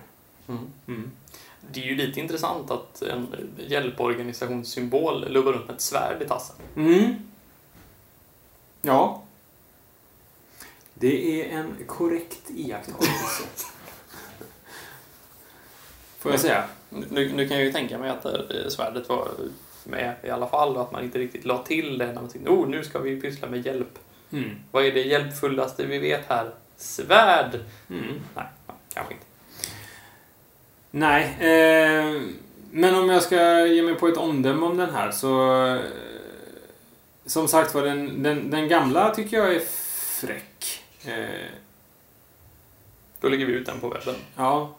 [0.49, 0.67] Mm.
[0.87, 1.11] Mm.
[1.71, 3.27] Det är ju lite intressant att en
[3.69, 6.57] hjälporganisationssymbol lubbar runt med ett svärd i tassen.
[6.77, 7.15] Mm.
[8.83, 9.23] Ja.
[10.95, 13.43] Det är en korrekt iakttagelse.
[16.19, 16.65] Får jag säga.
[16.89, 18.27] Nu, nu kan jag ju tänka mig att
[18.73, 19.29] svärdet var
[19.87, 22.51] med i alla fall och att man inte riktigt la till det när man tänkte
[22.51, 23.99] oh, nu ska vi pyssla med hjälp.
[24.33, 24.51] Mm.
[24.71, 26.51] Vad är det hjälpfullaste vi vet här?
[26.77, 27.61] Svärd!
[27.91, 28.21] Mm.
[28.35, 28.45] Nej,
[28.95, 29.27] kanske inte.
[30.91, 32.21] Nej, eh,
[32.71, 35.65] Men om jag ska ge mig på ett omdöme om den här så...
[35.67, 35.81] eh,
[37.27, 39.61] Som sagt var, den, den, den gamla tycker jag är
[40.21, 40.83] fräck.
[41.05, 41.47] Eh,
[43.21, 44.15] Då lägger vi ut den på webben.
[44.37, 44.75] Ja,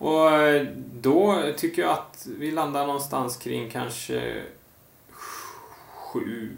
[0.00, 4.42] och eh, då tycker jag att vi landar någonstans kring kanske
[5.90, 6.56] sju,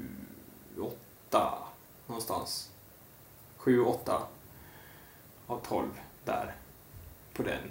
[0.79, 1.59] åtta
[2.07, 2.71] någonstans.
[3.57, 4.23] Sju, åtta
[5.47, 5.91] av tolv
[6.25, 6.55] där
[7.33, 7.71] på den.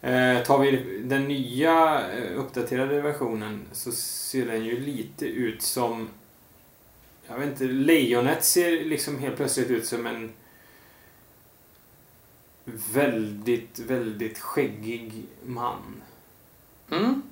[0.00, 6.08] Eh, tar vi den nya eh, uppdaterade versionen så ser den ju lite ut som
[7.28, 10.32] jag vet inte, lejonet ser liksom helt plötsligt ut som en
[12.92, 15.12] väldigt, väldigt skäggig
[15.46, 16.02] man.
[16.90, 17.22] Mm.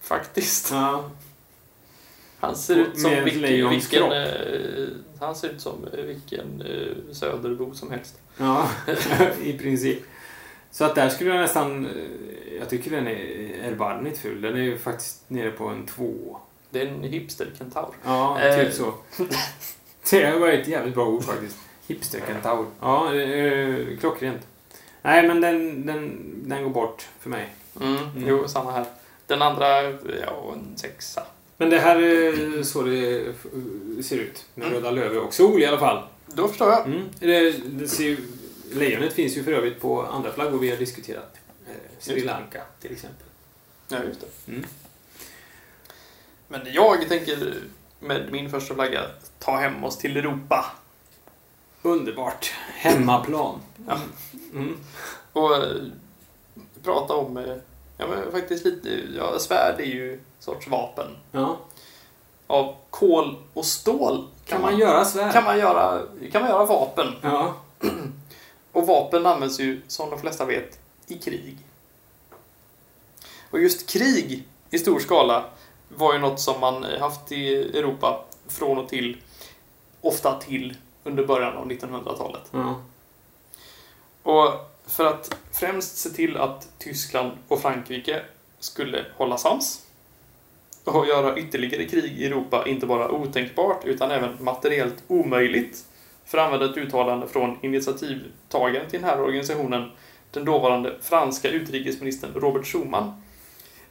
[0.00, 0.70] Faktiskt.
[0.70, 1.10] Ja.
[2.40, 4.88] Han ser ut som Med vilken, vilken, eh,
[5.20, 8.14] Han ser ut som eh, vilken eh, söderbo som helst.
[8.36, 8.70] Ja,
[9.42, 10.02] i princip.
[10.70, 11.86] Så att där skulle jag nästan...
[11.86, 11.92] eh,
[12.58, 13.16] Jag tycker den är
[13.62, 14.40] erbarmligt ful.
[14.40, 16.36] Den är ju faktiskt nere på en två.
[16.70, 17.94] Det är en hipster-kentaur.
[18.04, 18.64] Ja, Eh.
[18.64, 18.94] typ så.
[20.10, 21.58] Det varit ett jävligt bra ord faktiskt.
[21.86, 22.66] Hipster-kentaur.
[22.80, 24.46] Ja, eh, klockrent.
[25.02, 27.54] Nej, men den, den, den går bort för mig.
[27.80, 27.96] Mm.
[27.96, 28.28] Mm.
[28.28, 28.84] Jo, samma här.
[29.26, 29.82] Den andra,
[30.26, 31.26] ja, en sexa.
[31.56, 33.24] Men det här är så det
[34.04, 34.44] ser ut.
[34.54, 34.74] Med Mm.
[34.78, 36.02] röda löv och sol i alla fall.
[36.26, 36.86] Då förstår jag.
[36.86, 37.02] Mm.
[37.18, 38.16] Det, det ser,
[38.72, 41.36] lejonet finns ju för övrigt på andra flaggor vi har diskuterat.
[41.68, 42.24] Eh, Sri.
[42.24, 43.26] Lanka till exempel.
[43.88, 44.52] Ja, just det.
[44.52, 44.64] Mm.
[46.48, 47.54] Men jag tänker
[48.00, 49.02] med min första flagga
[49.38, 50.72] ta hem oss till Europa.
[51.82, 52.52] Underbart.
[52.74, 53.60] Hemmaplan.
[53.88, 53.98] Ja.
[54.52, 54.78] Mm.
[55.32, 55.76] Och eh,
[56.82, 57.56] prata om, eh,
[57.98, 61.06] ja men faktiskt lite, ja svärd är ju sorts vapen.
[61.32, 61.56] Ja.
[62.46, 65.32] Av kol och stål Kan man göra svärd?
[65.32, 67.06] kan man göra, kan man göra vapen.
[67.22, 67.54] Ja.
[68.72, 71.58] Och vapen används ju, som de flesta vet, i krig.
[73.50, 75.44] Och just krig i stor skala
[75.88, 79.16] var ju något som man haft i Europa från och till,
[80.00, 82.42] ofta till, under början av 1900-talet.
[82.50, 82.82] ja.
[84.22, 88.22] Och för att främst se till att Tyskland och Frankrike
[88.58, 89.86] skulle hålla sams
[90.84, 95.84] och göra ytterligare krig i Europa inte bara otänkbart utan även materiellt omöjligt
[96.24, 99.90] för att använda ett uttalande från initiativtagaren till den här organisationen,
[100.30, 103.22] den dåvarande franska utrikesministern Robert Schuman,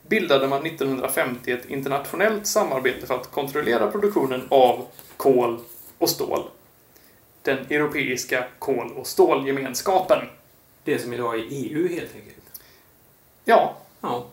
[0.07, 5.59] bildade man 1950 ett internationellt samarbete för att kontrollera produktionen av kol
[5.97, 6.43] och stål.
[7.43, 10.19] Den europeiska kol och stålgemenskapen.
[10.83, 12.61] Det som idag är EU helt enkelt.
[13.45, 14.25] Ja, Ja.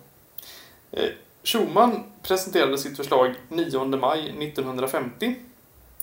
[0.93, 1.09] eh,
[1.45, 5.35] Schuman presenterade sitt förslag 9 maj 1950.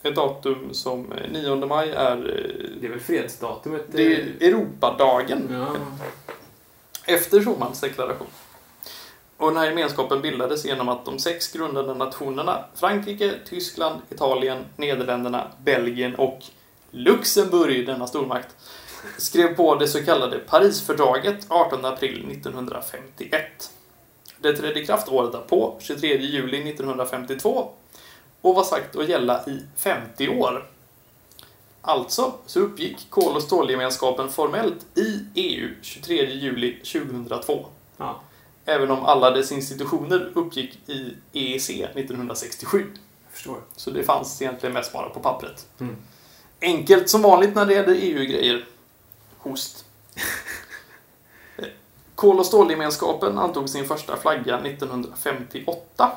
[0.04, 3.86] Ett datum som eh, 9 maj är, eh, Det är väl fredsdatumet?
[3.91, 5.48] det är Europadagen.
[5.52, 5.76] Ja.
[7.06, 8.28] efter Schumans deklaration.
[9.38, 15.48] Och den här gemenskapen bildades genom att de sex grundande nationerna Frankrike, Tyskland, Italien, Nederländerna,
[15.63, 16.39] Belgien och
[16.95, 18.55] Luxemburg, denna stormakt,
[19.17, 23.71] skrev på det så kallade Parisfördraget 18 april 1951.
[24.39, 27.69] Det trädde i kraft året därpå, 23 juli 1952,
[28.41, 30.67] och var sagt att gälla i 50 år.
[31.81, 37.65] Alltså så uppgick kol och stålgemenskapen formellt i EU 23 juli 2002.
[37.97, 38.21] ja.
[38.65, 42.86] Även om alla dess institutioner uppgick i EEC 1967.
[43.23, 43.58] Jag förstår.
[43.75, 45.67] Så det fanns egentligen mest bara på pappret.
[45.79, 45.95] Mm.
[46.62, 48.65] Enkelt som vanligt när det gäller EU-grejer.
[49.38, 49.86] Host.
[52.15, 56.12] Kol och stålgemenskapen antog sin första flagga 1958.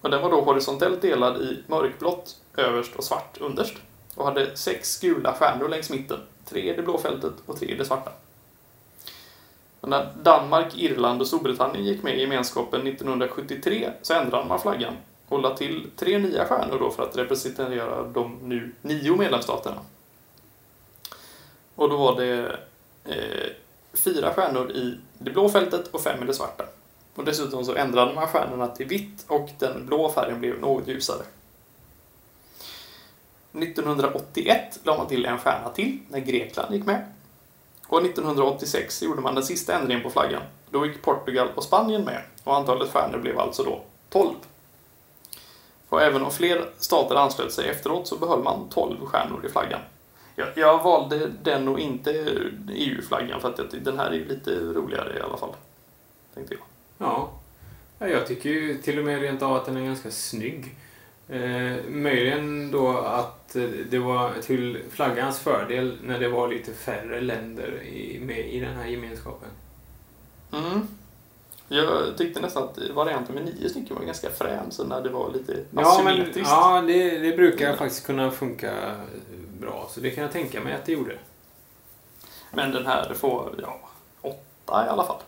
[0.00, 3.74] Och den var då horisontellt delad i mörkblått överst och svart underst.
[4.14, 6.20] Och hade sex gula stjärnor längs mitten.
[6.44, 8.12] Tre i det blå fältet och tre i det svarta.
[9.80, 14.96] Och när Danmark, Irland och Storbritannien gick med i gemenskapen 1973 så ändrade man flaggan
[15.30, 19.80] och lade till tre nya stjärnor då för att representera de nu nio medlemsstaterna.
[21.74, 22.56] Och då var det
[23.04, 23.50] eh,
[23.92, 26.64] fyra stjärnor i det blå fältet och fem i det svarta.
[27.14, 31.22] Och dessutom så ändrade man stjärnorna till vitt och den blå färgen blev något ljusare.
[33.52, 37.04] 1981 la man till en stjärna till när Grekland gick med.
[37.86, 40.42] Och 1986 gjorde man den sista ändringen på flaggan.
[40.70, 44.34] Då gick Portugal och Spanien med och antalet stjärnor blev alltså då 12.
[45.90, 49.80] Och även om fler stater anslöt sig efteråt så behöll man 12 stjärnor i flaggan.
[50.36, 52.10] Jag, jag valde den och inte
[52.68, 55.52] EU-flaggan för att den här är lite roligare i alla fall.
[56.34, 56.62] Tänkte jag.
[56.98, 57.30] Ja.
[57.98, 58.08] ja.
[58.08, 60.76] Jag tycker ju till och med rent av att den är ganska snygg.
[61.28, 63.56] Eh, möjligen då att
[63.90, 68.76] det var till flaggans fördel när det var lite färre länder i, med i den
[68.76, 69.48] här gemenskapen.
[70.52, 70.88] Mm.
[71.72, 75.30] Jag tyckte nästan att varianten med nio stycken var ganska frän, så när det var
[75.32, 78.96] lite Ja, men, ja det, det brukar faktiskt kunna funka
[79.60, 79.88] bra.
[79.90, 81.18] Så det kan jag tänka mig att det gjorde.
[82.52, 83.80] Men den här får, ja,
[84.20, 85.20] åtta i alla fall.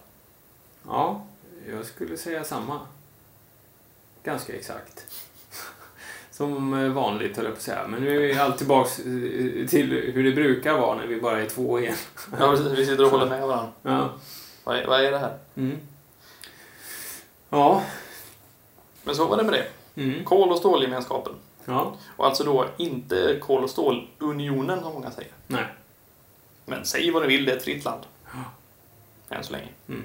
[0.86, 1.22] Ja,
[1.70, 2.80] jag skulle säga samma.
[4.22, 5.06] Ganska exakt.
[6.30, 7.86] Som vanligt höll jag på att säga.
[7.88, 9.04] Men nu är vi allt tillbaks eh,
[9.68, 11.96] till hur det brukar vara när vi bara är två igen.
[12.38, 12.78] Ja, precis.
[12.78, 13.72] Vi sitter och håller med varandra.
[13.82, 14.10] Ja.
[14.64, 15.38] Vad är, vad är det här?
[15.54, 15.78] Mm.
[17.52, 17.82] Ja.
[19.04, 19.66] Men så var det med det.
[20.02, 20.24] Mm.
[20.24, 21.32] Kol och stålgemenskapen.
[21.64, 21.94] Ja.
[22.16, 25.32] Och alltså då inte kol och stålunionen som många säger.
[25.46, 25.64] Nej.
[26.64, 28.02] Men säg vad ni vill, det är ett fritt land.
[29.28, 29.68] Än så länge.
[29.86, 30.02] Men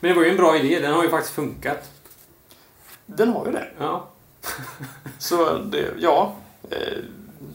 [0.00, 0.80] det var ju en bra idé.
[0.80, 1.90] Den har ju faktiskt funkat.
[3.06, 3.68] Den har ju det.
[3.78, 4.08] Ja.
[5.18, 6.34] Så det, ja.
[6.70, 6.98] eh,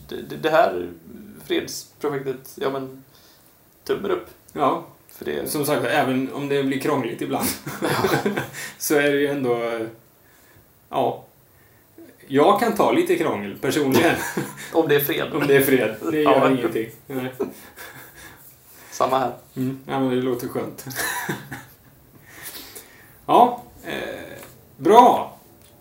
[0.08, 0.90] Det, det, det här
[1.46, 3.04] fredsprojektet, ja men
[3.84, 4.30] tummen upp.
[4.54, 4.84] Ja.
[5.18, 7.48] För det, Som sagt, även om det blir krångligt ibland.
[8.78, 9.80] så är det ju ändå...
[10.90, 11.24] Ja.
[12.28, 14.16] Jag kan ta lite krångel personligen.
[14.74, 15.34] om det är fred.
[15.34, 15.96] Om det är fred.
[16.12, 16.52] Det gör Ja.
[16.52, 16.90] ingenting.
[17.08, 17.32] Nej.
[18.92, 19.32] Samma här.
[19.56, 19.80] Mm.
[19.88, 20.86] Ja, men det låter skönt.
[23.26, 24.38] ja, eh,
[24.78, 25.38] bra.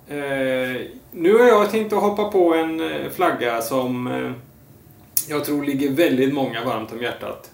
[0.09, 4.33] Eh, nu har jag tänkt att hoppa på en eh, flagga som eh,
[5.29, 7.51] jag tror ligger väldigt många varmt om hjärtat.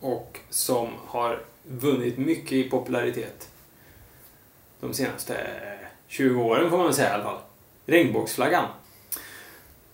[0.00, 3.48] Och som har vunnit mycket i popularitet.
[4.80, 5.46] De senaste
[6.06, 7.40] 20 åren får man väl säga i alla fall.
[7.86, 8.64] Regnbågsflaggan.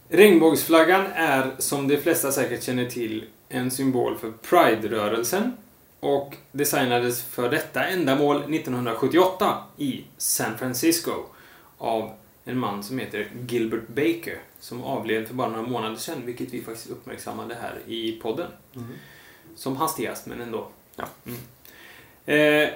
[0.09, 5.57] Regnbågsflaggan är, som de flesta säkert känner till, en symbol för Pride-rörelsen
[6.01, 11.13] och designades för detta ändamål 1978 i San Francisco
[11.79, 12.11] av
[12.45, 16.63] en man som heter Gilbert Baker som avled för bara några månader sedan, vilket vi
[16.63, 18.51] faktiskt uppmärksammade här i podden.
[18.73, 18.95] Mm-hmm.
[19.57, 20.69] Som hastigast, men ändå.
[20.97, 21.05] Ja.
[21.27, 21.39] Mm.
[22.27, 22.75] Eh,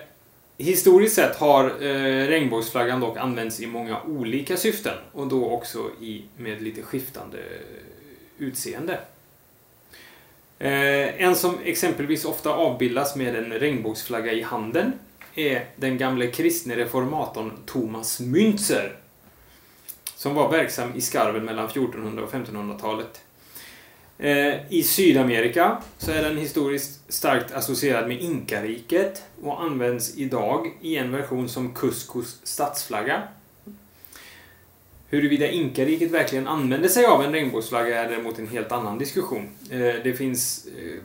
[0.59, 6.25] historiskt sett har eh, regnbågsflaggan dock använts i många olika syften och då också i,
[6.37, 7.39] med lite skiftande
[8.39, 9.01] utseende.
[10.59, 14.93] Eh, en som exempelvis ofta avbildas med en regnbågsflagga i handen
[15.35, 18.93] är den gamle kristne reformatorn Thomas Müntzer
[20.19, 23.21] som var verksam i skarven mellan 1400 och 1500-talet.
[24.19, 30.97] Eh, I Sydamerika så är den historiskt starkt associerad med Inkariket och används idag i
[30.97, 33.23] en version som Cuscos stadsflagga.
[35.09, 39.49] Huruvida Inkariket verkligen använde sig av en regnbågsflagga är däremot en helt annan diskussion.
[39.71, 41.01] Eh, Det finns eh,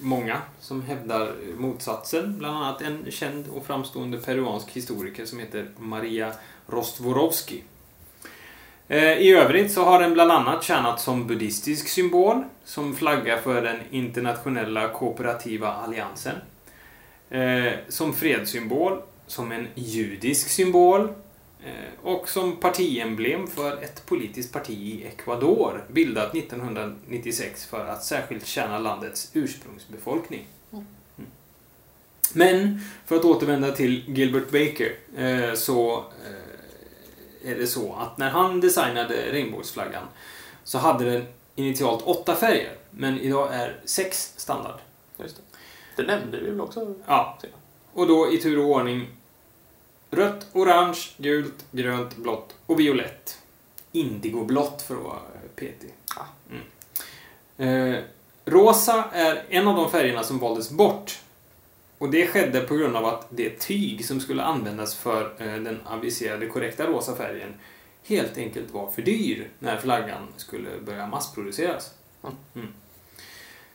[0.00, 6.32] många som hävdar motsatsen, bland annat en känd och framstående peruansk historiker som heter Maria
[6.66, 7.60] Rostvorovsky.
[8.92, 13.62] Eh, I övrigt så har den bland annat tjänat som buddhistisk symbol, som flagga för
[13.62, 16.36] den internationella kooperativa alliansen,
[17.30, 21.00] eh, som fredssymbol, som en judisk symbol
[21.64, 28.46] eh, och som partiemblem för ett politiskt parti i Ecuador, bildat 1996 för att särskilt
[28.46, 30.46] tjäna landets ursprungsbefolkning.
[30.72, 30.84] Mm.
[32.32, 36.04] Men, för att återvända till Gilbert Baker, så
[37.44, 40.04] är det så att när han designade regnbågsflaggan
[40.64, 44.78] så hade den initialt åtta färger, men idag är sex standard.
[45.16, 45.42] Just det.
[45.96, 46.94] det nämnde vi väl också?
[47.06, 47.38] Ja.
[47.92, 49.08] Och då i tur och ordning
[50.10, 53.38] rött, orange, gult, grönt, blått och violett.
[53.92, 55.20] Indigoblått för att vara
[55.56, 55.94] petig.
[56.16, 56.26] Ja.
[56.50, 57.94] Mm.
[57.94, 58.00] Eh,
[58.44, 61.20] rosa är en av de färgerna som valdes bort.
[62.02, 65.80] Och det skedde på grund av att det tyg som skulle användas för eh, den
[65.84, 67.54] aviserade korrekta rosa färgen
[68.04, 71.94] helt enkelt var för dyr när flaggan skulle börja massproduceras.
[72.22, 72.36] Mm.
[72.54, 72.68] Mm.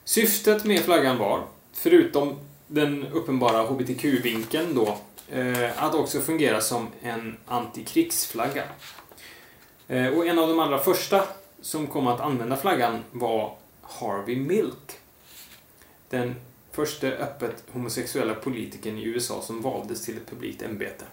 [0.04, 4.98] Syftet med flaggan var, förutom den uppenbara HBTQ-vinkeln då,
[5.30, 8.64] eh, att också fungera som en antikrigsflagga.
[9.88, 11.24] Eh, och en av de allra första
[11.62, 15.00] som kom att använda flaggan var Harvey Milk.
[16.10, 16.36] Den
[16.78, 21.06] första öppet homosexuella politikern i USA som valdes till ett publikt ämbete.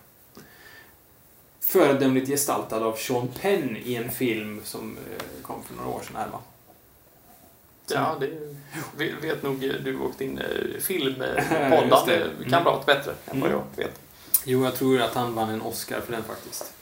[1.61, 6.17] Föredömligt gestaltad av Sean Penn i en film som eh, kom för några år sedan
[6.17, 6.39] här va?
[7.87, 8.17] Ja,
[8.99, 12.25] det vet- nog du och din eh, filmpoddande.
[12.39, 12.51] Mm.
[12.51, 13.63] kamrat bättre än vad Mm.
[13.77, 14.01] jag vet.
[14.45, 16.73] Jo, jag tror att han vann en Oscar för den faktiskt.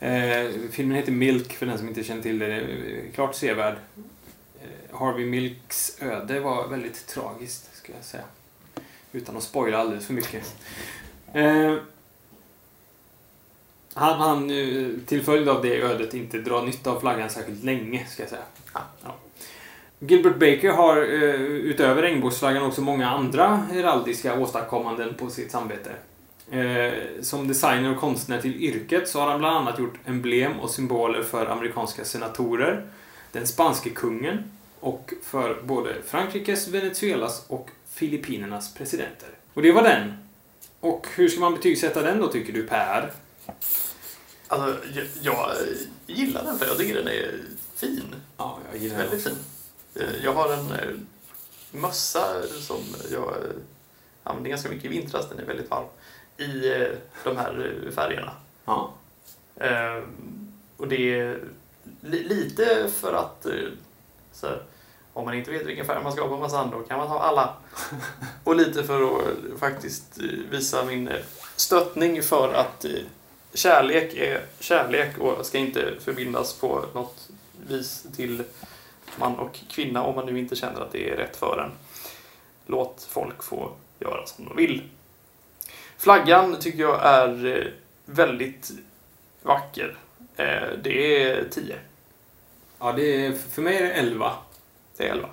[0.00, 2.66] Eh, filmen heter Milk, för den som inte känner till det.
[3.14, 3.74] Klart sevärd.
[4.62, 8.24] Eh, Harvey Milks öde var väldigt tragiskt, skulle jag säga.
[9.12, 10.54] Utan att spoila alldeles för mycket.
[11.32, 11.76] Eh,
[13.94, 14.48] han han
[15.06, 18.42] till följd av det ödet inte dra nytta av flaggan särskilt länge, ska jag säga.
[18.74, 18.80] Ja.
[19.04, 19.14] Ja.
[19.98, 25.90] Gilbert Baker har eh, utöver regnbågsflaggan också många andra heraldiska åstadkommanden på sitt samvete.
[26.50, 30.70] Eh, som designer och konstnär till yrket så har han bland annat gjort emblem och
[30.70, 32.86] symboler för amerikanska senatorer,
[33.32, 37.70] den spanske kungen och för både Frankrikes, Venezuelas och
[38.00, 39.28] Filippinernas presidenter.
[39.54, 40.14] Och det var den.
[40.80, 43.12] Och hur ska man betygsätta den då tycker du Per?
[44.48, 45.56] Alltså, jag, jag
[46.06, 47.34] gillar den för jag tycker den är
[47.74, 48.14] fin.
[48.36, 49.06] Ja, jag gillar den.
[49.08, 49.36] Väldigt fin.
[49.94, 50.96] Eh, Jag har en eh,
[51.72, 52.80] mössa som
[53.12, 53.50] jag eh,
[54.22, 55.28] använder ganska mycket i vintras.
[55.28, 55.86] Den är väldigt varm.
[56.36, 56.46] I
[57.24, 58.32] de här färgerna.
[58.64, 58.94] Ja.
[59.56, 60.02] Eh,
[60.76, 61.44] Och det är
[62.00, 63.46] li- lite för att
[64.32, 64.62] så här,
[65.12, 67.20] om man inte vet vilken färg man ska ha på mössan då kan man ha
[67.20, 67.54] alla.
[68.44, 71.20] Och lite för att faktiskt eh, visa min eh,
[71.56, 72.90] stöttning för att eh,
[73.54, 77.28] kärlek är kärlek och ska inte förbindas på något
[77.66, 78.42] vis till
[79.16, 81.70] man och kvinna om man nu inte känner att det är rätt för en.
[82.66, 84.82] Låt folk få göra som de vill.
[85.98, 87.72] Flaggan tycker jag är
[88.04, 88.70] väldigt
[89.42, 89.98] vacker.
[90.82, 91.76] Det är 10.
[92.78, 94.32] ja, det är, för mig är det 11.
[95.00, 95.28] Det är 11.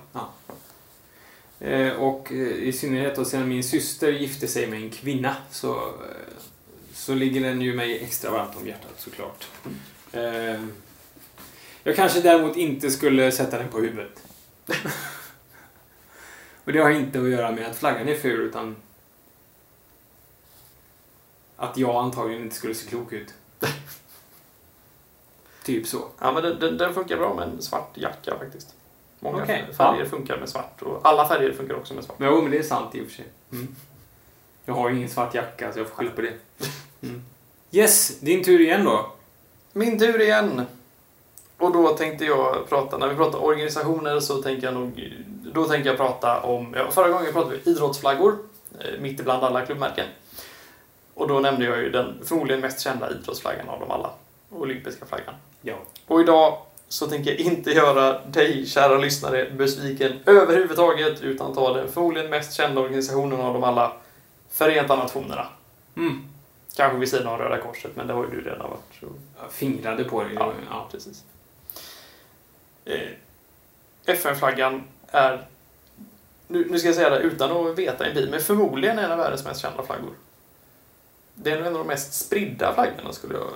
[1.60, 5.74] Eh, och eh, i synnerhet då sen min syster gifte sig med en kvinna så,
[5.76, 6.34] eh,
[6.92, 9.48] så ligger den ju mig extra varmt om hjärtat såklart.
[10.12, 10.64] Eh,
[11.82, 14.22] jag kanske däremot inte skulle sätta den på huvudet.
[16.64, 18.76] och det har inte att göra med att flaggan är ful utan
[21.56, 23.34] att jag antagligen inte skulle se klok ut.
[25.64, 26.08] typ så.
[26.20, 28.77] Ja, men den, den, den funkar bra med en svart jacka faktiskt.
[29.20, 32.18] Många Okej, färger funkar med svart och alla färger funkar också med svart.
[32.18, 33.26] Men, jo, men det är sant i och för sig.
[33.52, 33.76] Mm.
[34.64, 36.32] Jag har ju ingen svart jacka så jag får skylla på det.
[37.02, 37.22] Mm.
[37.70, 39.12] Yes, din tur igen då.
[39.72, 40.66] Min tur igen.
[41.58, 45.12] Och då tänkte jag prata, när vi pratar organisationer så tänker jag nog,
[45.54, 48.38] då tänker jag prata om, ja, förra gången pratade vi idrottsflaggor,
[48.80, 50.06] eh, mitt ibland alla klubbmärken.
[51.14, 54.10] Och då nämnde jag ju den förmodligen mest kända idrottsflaggan av dem alla,
[54.50, 55.34] olympiska flaggan.
[55.62, 55.74] Ja.
[56.06, 56.58] Och idag
[56.88, 62.52] så tänker jag inte göra dig, kära lyssnare, besviken överhuvudtaget, utan ta den förmodligen mest
[62.52, 63.92] kända organisationen av dem alla,
[64.50, 65.46] Förenta Nationerna.
[65.96, 66.28] Mm.
[66.76, 69.00] Kanske vid sidan av Röda Korset, men det har ju du redan varit.
[69.00, 69.06] Så.
[69.42, 70.32] Jag fingrade på det.
[70.34, 70.52] Ja.
[70.70, 70.88] Ja.
[70.90, 71.24] Precis.
[72.84, 73.08] Eh,
[74.04, 75.46] FN-flaggan är,
[76.46, 79.18] nu, nu ska jag säga det utan att veta en bit, men förmodligen en av
[79.18, 80.14] världens mest kända flaggor.
[81.34, 83.50] Det är nog en av de mest spridda flaggorna skulle jag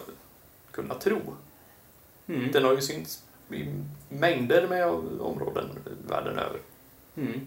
[0.71, 1.21] kunna tro.
[2.27, 2.53] Mm.
[2.53, 3.67] Den har ju synts i
[4.09, 4.87] mängder med
[5.21, 5.69] områden
[6.09, 6.59] världen över.
[7.17, 7.47] Mm.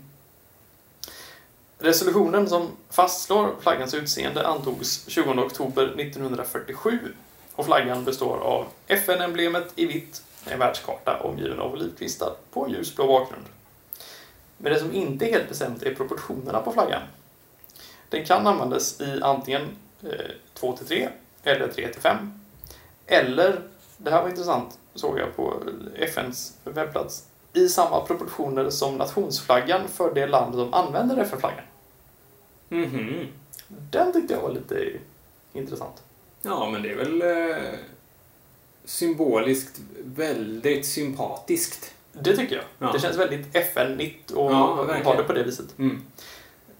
[1.79, 6.99] Resolutionen som fastslår flaggans utseende antogs 20 oktober 1947
[7.55, 13.07] och flaggan består av FN-emblemet i vitt, en världskarta omgiven av olivkvistar på en ljusblå
[13.07, 13.45] bakgrund.
[14.57, 17.01] Men det som inte är helt bestämt är proportionerna på flaggan.
[18.09, 19.61] Den kan användas i antingen
[20.03, 20.09] eh,
[20.53, 21.09] 2 till 3
[21.43, 22.39] eller 3 till 5.
[23.07, 23.61] Eller,
[23.97, 25.53] det här var intressant, såg jag på
[25.95, 31.65] FNs webbplats, i samma proportioner som nationsflaggan för det land som använder FN-flaggan.
[32.69, 33.27] Mhm.
[33.67, 34.91] Den tyckte jag var lite
[35.53, 36.03] intressant.
[36.41, 37.79] Ja, men det är väl eh,
[38.85, 41.93] symboliskt väldigt sympatiskt.
[42.11, 42.65] Det tycker jag.
[42.79, 42.91] Ja.
[42.93, 45.79] Det känns väldigt FN-nitt och Ja, ha det på det viset.
[45.79, 46.01] Mm.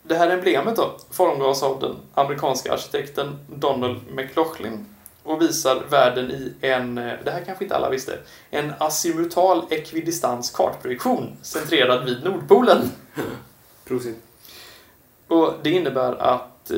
[0.03, 4.85] Det här emblemet då formgavs av den amerikanska arkitekten Donald McLaughlin
[5.25, 8.19] och visar världen i en, eh, det här kanske inte alla visste,
[8.49, 12.91] en azimutal ekvidistans kartprojektion centrerad vid Nordpolen.
[13.85, 14.17] Prosit.
[15.27, 16.77] Och det innebär att eh,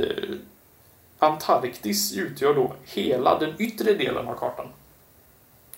[1.19, 4.67] Antarktis utgör då hela den yttre delen av kartan.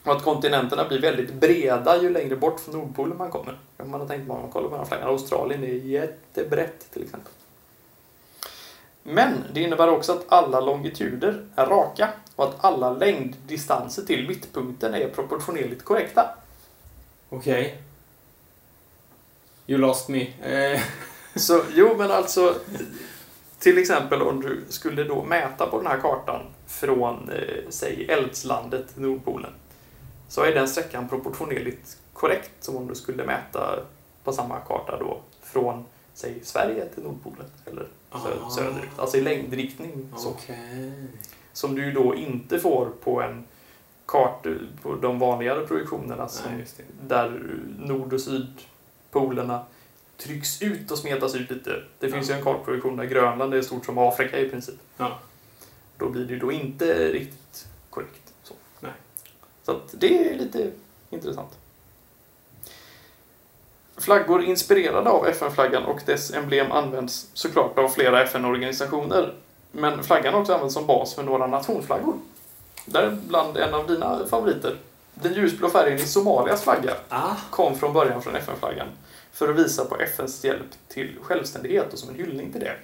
[0.04, 3.58] Och att kontinenterna blir väldigt breda ju längre bort från Nordpolen man kommer.
[3.78, 5.08] Om man har tänkt på man kollar på den här flaggan.
[5.08, 7.32] Australien är jättebrett till exempel.
[9.04, 12.10] Men det innebär också att alla longituder är raka
[12.40, 16.30] och att alla längddistanser till mittpunkten är proportionerligt korrekta.
[17.30, 17.82] Okej.
[19.68, 20.22] You lost me.
[20.44, 20.82] Eh,
[21.36, 22.56] Så jo, men alltså
[23.60, 28.98] till exempel om du skulle då mäta på den här kartan från, eh, säg, eldslandet
[28.98, 29.52] Nordpolen
[30.30, 33.80] så är den sträckan proportionerligt korrekt som om du skulle mäta
[34.24, 38.50] på samma karta då från, säg, Sverige till Nordpolen eller sö- Ah.
[38.50, 38.90] söderut.
[38.98, 40.10] Alltså i längdriktning.
[40.18, 40.30] Så.
[41.60, 43.44] Som du då inte får på en
[44.06, 44.50] karta
[44.82, 46.66] på de vanligare projektionerna som Nej,
[47.08, 47.42] där
[47.80, 49.66] nord och sydpolerna
[50.18, 51.84] trycks ut och smetas ut lite.
[52.00, 52.34] Det finns Ja.
[52.36, 54.76] ju en kartprojektion där Grönland är stort som Afrika i princip.
[54.98, 55.20] Ja.
[55.98, 58.34] Då blir det ju då inte riktigt korrekt.
[58.44, 58.92] Så, Nej.
[59.64, 60.72] så att det är lite
[61.10, 61.58] intressant.
[63.98, 69.34] Flaggor inspirerade av FN-flaggan och dess emblem används såklart av flera FN-organisationer.
[69.72, 72.14] Men flaggan har också använts som bas för några nationsflaggor.
[72.86, 74.78] Däribland en av dina favoriter.
[75.14, 77.36] Den ljusblå färgen i Somalias flagga Ah.
[77.50, 78.88] kom från början från FN-flaggan
[79.32, 82.76] för att visa på FNs hjälp till självständighet och som en hyllning till det.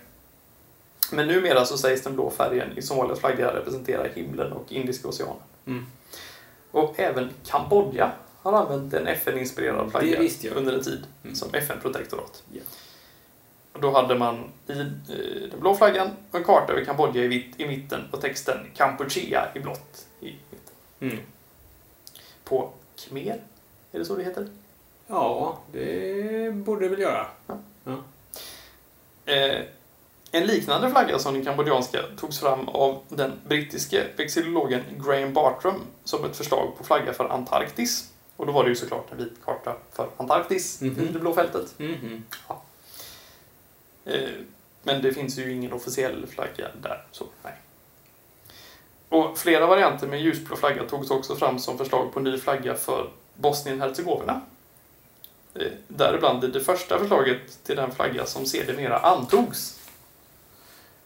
[1.12, 5.36] Men numera så sägs den blå färgen i Somalias flagga representera himlen och Indiska oceanen.
[5.66, 5.86] Mm.
[6.72, 8.12] Och även Kambodja
[8.42, 10.20] har använt en FN-inspirerad flagga
[10.56, 11.36] under en tid Mm.
[11.36, 12.44] som FN-protektorat.
[12.54, 12.62] Ja.
[13.76, 14.36] Och Då hade man
[14.68, 14.78] i eh,
[15.52, 19.48] den blå flaggan och en karta över Kambodja i vitt i mitten och texten Kampuchea
[19.56, 20.76] i blått i mitten.
[21.00, 21.18] Mm.
[22.44, 23.42] På khmer,
[23.92, 24.48] är det så det heter?
[25.08, 27.28] Ja, det borde det väl göra.
[29.26, 29.62] Eh,
[30.32, 36.26] en liknande flagga som den kambodjanska togs fram av den brittiske vexillologen Graham Bartram som
[36.26, 38.12] ett förslag på flagga för Antarktis.
[38.38, 41.00] Och då var det ju såklart en vit karta för Antarktis Mhm.
[41.00, 41.74] i det blå fältet.
[41.80, 42.24] Mhm.
[42.50, 42.56] Eh,
[44.06, 44.30] Eh,
[44.84, 47.04] men det finns ju ingen officiell flagga där.
[47.12, 47.54] Så, nej.
[49.10, 53.10] Och flera varianter med ljusblå flagga togs också fram som förslag på ny flagga för
[53.34, 54.42] Bosnien-Hercegovina.
[55.54, 59.85] Eh, däribland det första förslaget till den flagga som sedermera antogs.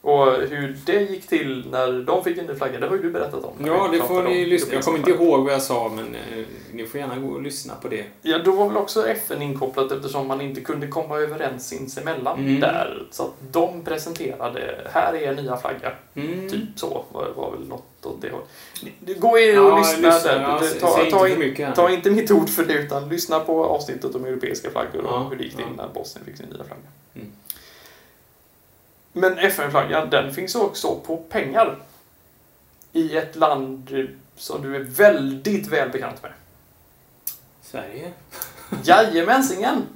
[0.02, 3.10] Och hur det gick till när de fick en ny flagga, det har ju du
[3.12, 3.54] berättat om.
[3.66, 4.74] Ja, det får ni lyssna.
[4.74, 7.74] Jag kommer inte ihåg vad jag sa, men eh, ni får gärna gå och lyssna
[7.82, 8.06] på det.
[8.22, 12.60] Ja, då var väl också FN inkopplat eftersom man inte kunde komma överens sinsemellan Mm.
[12.60, 13.04] där.
[13.12, 15.92] Så att de presenterade, här är en nya flagga.
[16.16, 16.50] Mm.
[16.50, 19.20] Typ så var, var väl något åt det hållet.
[19.22, 20.08] Gå in och Ja, lyssna.
[20.10, 20.32] lyssna.
[20.32, 20.42] där.
[20.42, 23.64] Ja, ta, inte ta, för in, ta inte mitt ord för det utan lyssna på
[23.66, 26.64] avsnittet om europeiska flaggor och Ja, hur det gick till när Bosnien fick sin nya
[26.64, 26.82] flagga.
[27.16, 27.28] Mm.
[29.20, 31.80] Men FN-flaggan, den finns också på pengar.
[32.92, 33.90] I ett land
[34.38, 36.32] som du är väldigt väl bekant med.
[37.62, 38.12] Sverige?
[38.84, 39.88] Jajamensingen!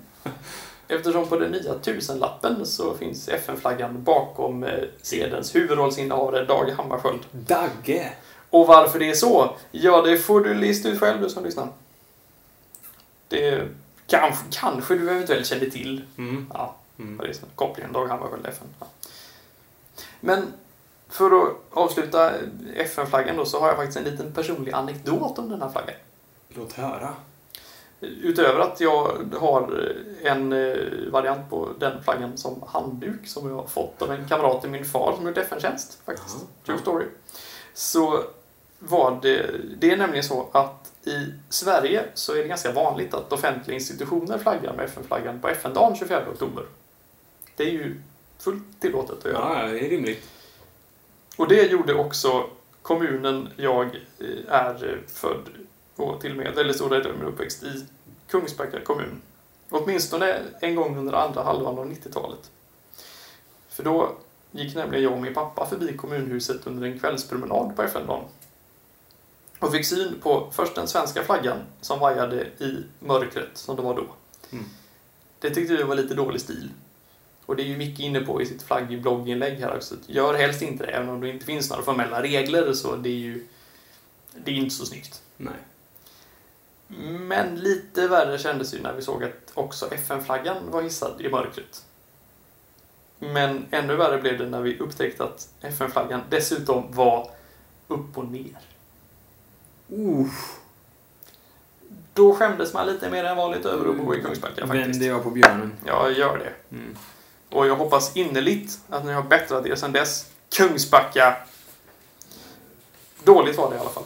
[0.88, 7.20] Eftersom på den nya tusenlappen så finns FN-flaggan bakom eh, sedelns huvudrollsinnehavare Dag Hammarskjöld.
[7.32, 8.14] Dagge!
[8.50, 9.56] Och varför det är så?
[9.72, 11.68] Ja, det får du lista ut själv du som lyssnar.
[13.28, 13.68] Det
[14.08, 16.02] kanske, kanske du eventuellt kände till.
[16.18, 16.48] Mm.
[16.54, 17.18] Ja, Mm.
[17.18, 18.68] det är kopplingen Dag Hammarskjöld FN.
[18.80, 18.88] Ja.
[20.26, 20.54] Men
[21.10, 22.32] för att avsluta
[22.76, 25.96] FN-flaggan då så har jag faktiskt en liten personlig anekdot om den här flaggan.
[26.50, 27.14] Låt höra.
[28.00, 29.94] Utöver att jag har
[30.24, 30.76] en eh,
[31.12, 34.86] variant på den flaggan som handduk som jag har fått av en kamrat till min
[34.86, 36.38] far som gjort FN-tjänst faktiskt.
[36.38, 36.48] Jaha.
[36.66, 37.06] True story.
[37.74, 38.24] Så
[38.80, 39.46] var det,
[39.80, 44.38] det är nämligen så att i Sverige så är det ganska vanligt att offentliga institutioner
[44.38, 46.66] flaggar med FN-flaggan på FN-dagen 24 oktober.
[47.56, 48.02] Det är ju
[48.44, 49.66] fullt tillåtet att göra.
[49.66, 50.30] Ja, det är rimligt.
[51.38, 52.50] Och det gjorde också
[52.82, 53.86] kommunen jag
[54.20, 55.50] eh, är född
[55.96, 57.86] och till och med, eller delar av min uppväxt i
[58.28, 59.22] Kungsbacka kommun.
[59.70, 62.52] Åtminstone en gång under andra halvan av 90-talet.
[63.70, 64.16] För då
[64.52, 68.24] gick nämligen jag och min pappa förbi kommunhuset under en kvällspromenad på FN-dagen.
[69.60, 73.96] Och fick syn på först den svenska flaggan som vajade i mörkret som det var
[73.96, 74.06] då.
[74.52, 74.66] Mm.
[75.40, 76.70] Det tyckte vi var lite dålig stil.
[77.46, 79.96] Och det är ju Micke inne på i sitt flaggblogginlägg här också.
[80.08, 83.14] Gör helst inte det, även om det inte finns några formella regler så det är
[83.14, 83.48] ju
[84.36, 85.22] det är inte så snyggt.
[85.38, 85.54] Nej.
[87.20, 91.86] Men lite värre kändes ju när vi såg att också FN-flaggan var hissad i mörkret.
[93.20, 97.30] Men ännu värre blev det när vi upptäckte att FN-flaggan dessutom var
[97.88, 98.60] upp och ner.
[99.92, 100.28] Uh,
[102.14, 104.88] Då skämdes man lite mer än vanligt över att bo i Kungsbacka faktiskt.
[104.88, 105.74] vände jag på björnen.
[105.86, 106.76] Ja, gör det.
[106.76, 106.96] Mm.
[107.54, 110.26] Och jag hoppas innerligt att ni har bättrat er sedan dess.
[110.58, 111.36] Kungsbacka.
[113.24, 114.04] Dåligt var det i alla fall.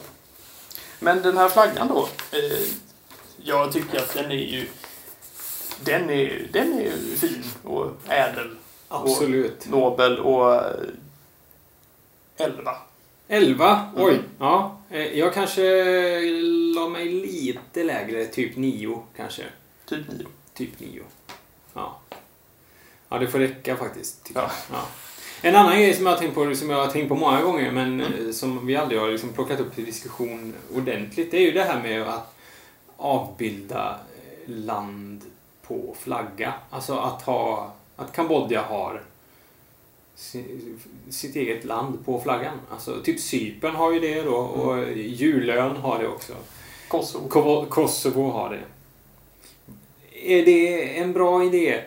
[0.98, 2.08] Men den här flaggan då.
[2.32, 2.68] Eh,
[3.36, 4.68] jag tycker att den är ju...
[5.84, 8.56] Den är, den är fin och ädel,
[8.88, 9.68] Absolut.
[9.68, 10.70] nobel och eh,
[12.36, 12.76] elva.
[13.28, 13.90] Elva?
[13.96, 14.12] Oj.
[14.12, 14.24] Mm.
[14.38, 14.78] Ja.
[14.90, 15.62] Eh, Jag kanske
[16.74, 18.26] la mig lite lägre.
[18.26, 19.42] Typ nio kanske.
[19.86, 20.26] Typ nio.
[20.54, 21.02] Typ nio.
[21.74, 21.98] Ja.
[23.08, 24.30] Ja, det får räcka faktiskt.
[24.34, 24.50] Ja.
[24.72, 24.86] Ja.
[25.42, 27.72] En annan grej som jag har tänkt på, som jag har tänkt på många gånger,
[27.72, 28.26] men Mm.
[28.26, 31.64] eh, som vi aldrig har liksom plockat upp till diskussion ordentligt, det är ju det
[31.64, 32.34] här med att
[32.96, 33.98] avbilda
[34.46, 35.22] eh, land
[35.62, 36.54] på flagga.
[36.70, 39.02] Alltså att ha, att Kambodja har
[40.16, 40.74] si-
[41.10, 42.58] sitt eget land på flaggan.
[42.70, 46.32] Alltså typ Cypern har ju det då och Julön har det också.
[46.88, 47.66] Kosovo.
[47.68, 48.60] Kosovo har det.
[50.36, 51.82] Är det en bra idé?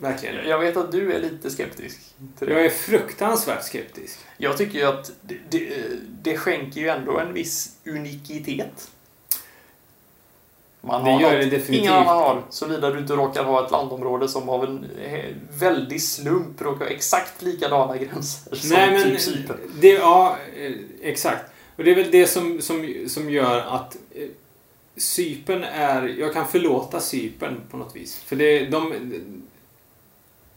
[0.00, 0.48] Verkligen.
[0.48, 1.98] Jag vet att du är lite skeptisk.
[2.40, 4.18] Jag är fruktansvärt skeptisk.
[4.36, 5.68] Jag tycker ju att det, det,
[6.22, 8.90] det skänker ju ändå en viss unikitet.
[10.80, 11.78] Man Det har gör något det definitivt.
[11.80, 12.42] ingen annan har.
[12.50, 16.92] Såvida du inte råkar ha ett landområde som av en eh, väldig slump råkar ha
[16.92, 19.56] exakt likadana gränser som Nej, men typ Cypern.
[19.80, 20.72] det, ja, eh,
[21.02, 21.44] exakt.
[21.76, 24.28] Och det är väl det som, som, som gör att eh,
[24.96, 26.02] Cypern är...
[26.08, 28.16] Jag kan förlåta Cypern på något vis.
[28.18, 28.94] För det, de...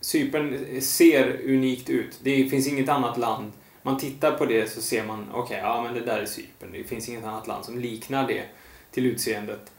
[0.02, 2.20] Cypern ser unikt ut.
[2.24, 3.52] Det finns inget annat land.
[3.82, 6.72] Man tittar på det så ser man, okej, ja men det där är Cypern.
[6.72, 8.44] Det finns inget annat land som liknar det
[8.92, 9.72] till utseendet.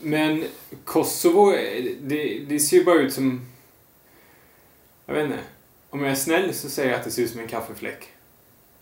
[0.00, 0.44] Men
[0.84, 1.50] Kosovo,
[2.00, 3.46] det, det ser ju bara ut som...
[5.06, 5.38] Jag vet inte.
[5.90, 8.08] Om jag är snäll så säger jag att det ser ut som en kaffefläck.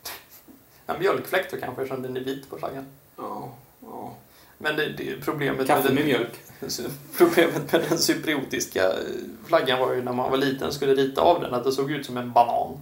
[0.87, 2.87] En mjölkfläck då kanske, eftersom den är vit på flaggan.
[3.17, 4.15] Ja, ja.
[4.63, 6.33] Men det, det problemet Kaffe den, med mjölk.
[7.19, 8.93] Problemet med den cypriotiska
[9.47, 11.91] flaggan var ju när man var liten och skulle rita av den att det såg
[11.91, 12.81] ut som en banan.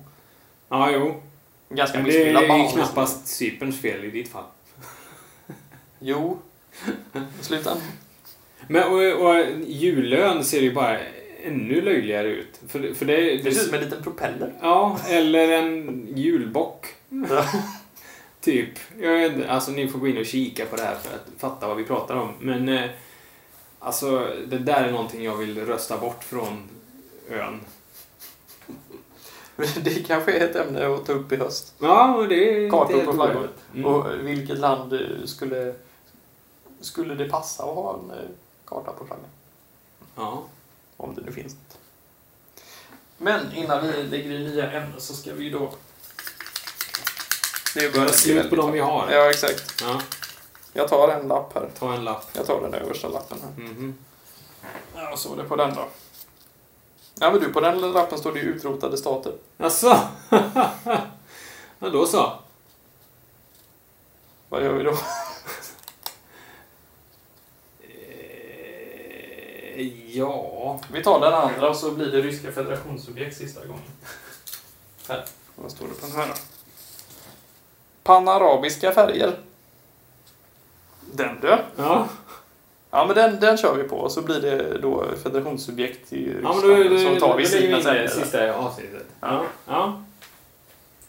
[0.69, 1.23] Ja, jo.
[1.69, 4.45] Ganska Men det är ju knappast Cyperns fel i ditt fall.
[5.99, 6.39] Jo.
[7.41, 7.77] Sluta.
[8.67, 10.99] Men och, och jullön ser ju bara
[11.43, 12.61] ännu löjligare ut.
[12.69, 14.53] För, för det, Det ser ut som en liten propeller.
[14.61, 16.87] Ja, eller en julbock.
[18.41, 18.79] Typ.
[19.01, 21.77] Jag alltså ni får gå in och kika på det här för att fatta vad
[21.77, 22.35] vi pratar om.
[22.41, 22.91] Men eh,
[23.79, 26.69] alltså det där är någonting jag vill rösta bort från
[27.31, 27.61] ön.
[29.83, 31.75] Det kanske är ett ämne att ta upp i höst.
[31.79, 33.49] Ja, det är Kartor på flaggor.
[33.75, 33.87] Mm.
[33.87, 35.75] Och vilket land skulle,
[36.81, 38.29] skulle det passa att ha en eh,
[38.65, 39.25] karta på flaggan?
[40.17, 40.43] Ja.
[40.97, 41.79] Om det nu finns något.
[43.19, 45.73] Men innan vi lägger i nya ämnen så ska vi ju då...
[47.75, 49.11] Det börjar bli slut på de vi har.
[49.11, 49.81] Ja, exakt.
[49.83, 50.01] ja.
[50.73, 51.71] Jag tar en lapp här.
[51.79, 52.25] Ta en lapp.
[52.33, 53.65] Jag tar den översta lappen här.
[53.65, 53.99] Mhm.
[54.97, 55.89] Ja, och så är det på den då.
[57.21, 59.33] Ja, men du, på den lappen står det ju utrotade stater.
[59.57, 59.99] Jaså?
[61.79, 62.33] ja, då så.
[64.49, 64.99] Vad gör vi då?
[67.81, 70.81] Eh, ja...
[70.93, 73.83] Vi tar den andra och så blir det ryska federationsobjekt sista gången.
[75.09, 75.25] Här.
[75.57, 76.35] Vad står det på den här då?
[78.03, 79.33] Panarabiska färger.
[81.13, 81.59] Den du.
[81.77, 82.09] Ja.
[82.91, 83.97] Ja, men den, den kör vi på.
[83.97, 86.45] Och så blir det då federationsobjekt i Ryssland.
[86.45, 89.07] Ja, men då, då, så då, tar vi sina in det sista avsnittet.
[89.21, 89.43] Ja.
[89.67, 90.03] Ja.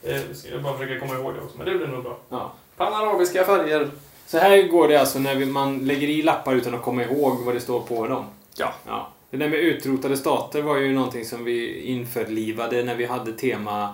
[0.03, 2.17] Eh, ska jag bara försöka komma ihåg det också, men det blir nog bra.
[2.29, 2.51] ja.
[2.77, 3.89] Panarabiska färger.
[4.25, 7.55] Så här går det alltså när man lägger i lappar utan att komma ihåg vad
[7.55, 8.25] det står på dem.
[8.55, 8.73] Ja.
[8.87, 9.07] ja.
[9.29, 13.93] Det där med utrotade stater var ju någonting som vi införlivade när vi hade tema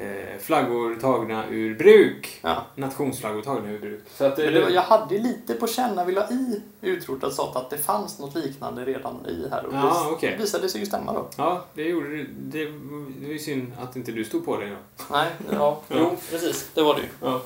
[0.00, 2.38] eh, flaggor tagna ur bruk.
[2.42, 2.66] ja.
[2.74, 4.00] Nationsflaggor tagna ur bruk.
[4.16, 7.32] Så att, Men det var, jag hade lite på känn när vi la i utrotad
[7.32, 9.66] stat att det fanns något liknande redan i här.
[9.66, 10.36] Och Ja, det okej.
[10.38, 11.28] visade sig ju stämma då.
[11.36, 12.24] Ja, det gjorde det.
[12.40, 12.64] Det
[13.20, 14.76] det var ju synd att inte du stod på det då.
[15.10, 15.80] Nej, ja.
[15.88, 16.68] Jo, precis.
[16.74, 17.06] Det var det ju.
[17.22, 17.40] Ja.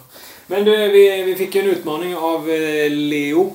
[0.47, 3.53] Men du, vi, vi fick ju en utmaning av eh, Leo.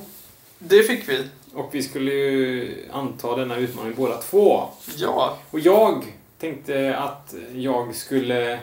[0.58, 1.24] Det fick vi.
[1.54, 4.62] Och vi skulle ju anta denna utmaning båda två.
[4.96, 5.38] Ja.
[5.50, 6.04] Och jag
[6.38, 8.58] tänkte att jag skulle...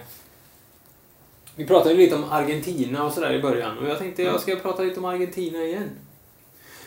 [1.57, 3.77] Vi pratade ju lite om Argentina och sådär i början.
[3.77, 5.89] Och jag tänkte jag ska prata lite om Argentina igen.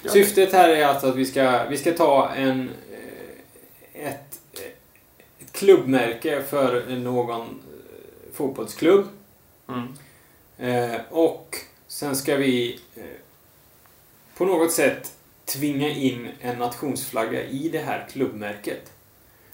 [0.02, 0.10] Ja.
[0.10, 2.70] Syftet här är alltså att vi ska, vi ska ta en...
[2.92, 4.40] eh, Ett,
[5.38, 9.06] ett klubbmärke för någon eh, fotbollsklubb.
[9.68, 9.88] Mm.
[10.58, 11.56] Eh, och
[11.86, 13.02] sen ska vi eh,
[14.36, 15.12] på något sätt
[15.44, 18.92] tvinga in en nationsflagga i det här klubbmärket.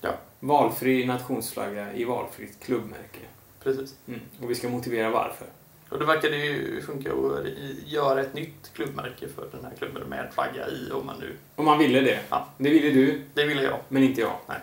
[0.00, 0.10] Ja.
[0.40, 3.20] Valfri nationsflagga i valfritt klubbmärke.
[3.66, 3.94] Precis.
[4.08, 4.20] Mm.
[4.42, 5.46] Och vi ska motivera varför.
[5.88, 7.46] Och det verkade ju funka att
[7.86, 11.36] göra ett nytt klubbmärke för den här klubben med flagga i om man nu...
[11.56, 12.20] Om man ville det.
[12.28, 12.48] Ja.
[12.58, 13.78] Det ville du, Det ville jag.
[13.88, 14.36] men inte jag.
[14.46, 14.58] Nej.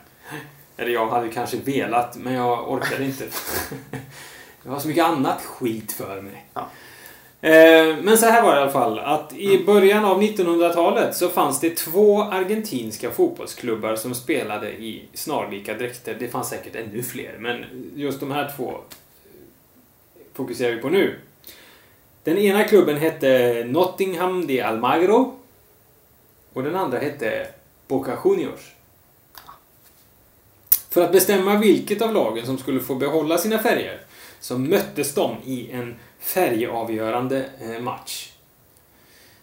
[0.77, 3.25] Eller jag hade kanske velat, men jag orkade inte.
[4.63, 6.45] det var så mycket annat skit för mig.
[6.53, 6.69] Ja.
[7.43, 8.99] Eh, Men så här var det i alla fall.
[8.99, 15.73] Att i början av 1900-talet så fanns det två argentinska fotbollsklubbar som spelade i snarlika
[15.73, 16.15] dräkter.
[16.19, 17.65] Det fanns säkert ännu fler, men
[17.95, 18.77] just de här två
[20.33, 21.19] fokuserar vi på nu.
[22.23, 25.35] Den ena klubben hette Nottingham de Almagro
[26.53, 27.47] och den andra hette
[27.87, 28.73] Boca Juniors.
[30.89, 33.99] För att bestämma vilket av lagen som skulle få behålla sina färger
[34.39, 38.31] så möttes de i en färgavgörande eh, match.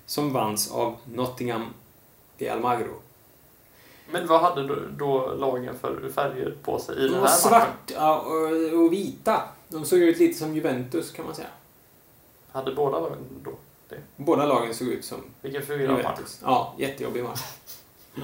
[0.06, 1.74] Som vanns av Nottingham
[2.38, 2.94] de Almagro.
[4.10, 8.20] Men vad hade då, då lagen för färger på sig i De den här svarta
[8.20, 9.42] och, och vita.
[9.68, 11.48] De såg ut lite som Juventus kan man säga.
[12.52, 13.52] Hade båda lagen då?
[14.16, 16.18] Båda lagen såg ut som Vilken förvirrad match.
[16.42, 17.42] Ja, jättejobbig match.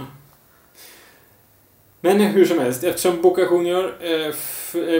[2.00, 4.34] Men hur som helst, eftersom Boca, Junior, eh,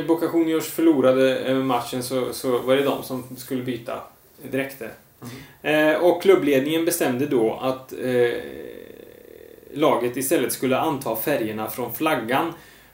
[0.07, 4.01] Boca Juniors förlorade eh, matchen så, så var det de som skulle byta
[4.51, 4.91] dräkter.
[5.63, 8.41] Eh, och klubbledningen bestämde då att eh,
[9.75, 12.53] laget istället skulle anta färgerna från flaggan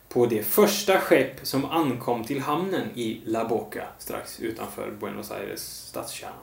[0.09, 5.61] på det första skepp som ankom till hamnen i La Boca strax utanför Buenos Aires
[5.61, 6.35] stadskärna.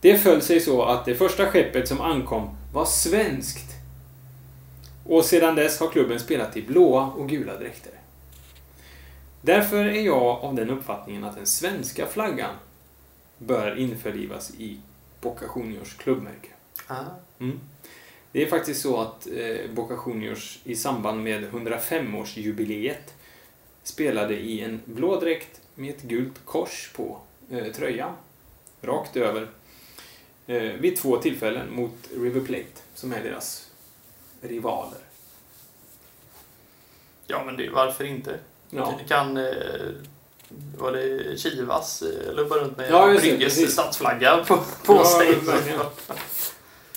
[0.00, 3.70] Det föll sig så att det första skeppet som ankom var svenskt.
[5.06, 7.92] Och sedan dess har klubben spelat i blåa och gula dräkter.
[9.44, 12.54] Därför är jag av den uppfattningen att den svenska flaggan
[13.38, 14.80] bör införlivas i
[15.20, 16.48] Boca Juniors klubbmärke.
[16.86, 17.04] Ah.
[17.38, 17.60] Mm.
[18.32, 23.14] Det är faktiskt så att eh, Boca Juniors i samband med 105-årsjubileet
[23.82, 27.18] spelade i en blå dräkt med ett gult kors på
[27.50, 28.12] eh, tröjan.
[28.80, 29.48] Rakt över.
[30.46, 33.70] Eh, vid två tillfällen mot River Plate, som är deras
[34.40, 35.00] rivaler.
[37.26, 38.38] Ja, men det, varför inte?
[38.76, 38.98] Ja.
[39.08, 39.36] Kan...
[39.36, 39.52] Eh,
[40.78, 45.38] var det Chivas eh, lubba runt med Ja, Brygges stadsflagga på, på Ja, sig?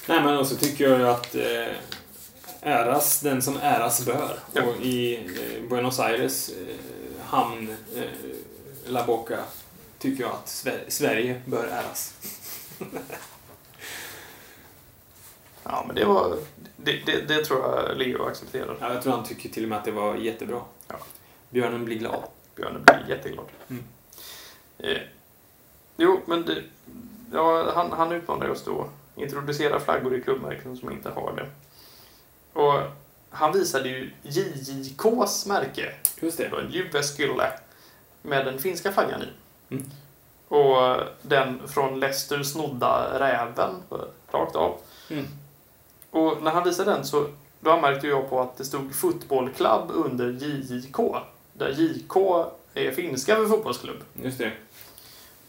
[0.07, 1.67] Nej, men också tycker jag att eh,
[2.61, 4.39] äras den som äras bör.
[4.53, 4.61] Ja.
[4.63, 6.55] Och i eh, Buenos Aires eh,
[7.25, 8.03] hamn eh,
[8.85, 9.37] La Boca
[9.99, 12.13] tycker jag att Sver- Sverige bör äras.
[15.63, 16.37] Ja, men det var...
[16.77, 18.77] Det, det, det tror jag Leo accepterar.
[18.79, 20.61] Ja, jag tror han tycker till och med att det var jättebra.
[21.49, 22.23] Björnen blir glad.
[22.55, 23.45] Björnen blir jätteglad.
[23.69, 23.83] Mm.
[24.77, 25.01] Eh,
[25.97, 26.63] jo, men det,
[27.33, 28.89] ja, han, han utmanar oss då.
[29.15, 31.49] Introducera flaggor i klubbmärken som inte har det.
[32.59, 32.81] Och
[33.29, 35.93] han visade ju JJKs märke.
[36.21, 37.51] Just Det Jyväskylä
[38.21, 39.27] med den finska flaggan i.
[39.69, 39.85] Mm.
[40.47, 43.75] Och den från Leicester snodda räven
[44.31, 44.79] rakt av.
[45.09, 45.25] Mm.
[46.11, 47.27] Och när han visade den så
[47.59, 50.99] då anmärkte jag på att det stod Football Club under JJK.
[51.57, 52.15] Där JK
[52.73, 54.03] är finska för fotbollsklubb.
[54.13, 54.51] Just det.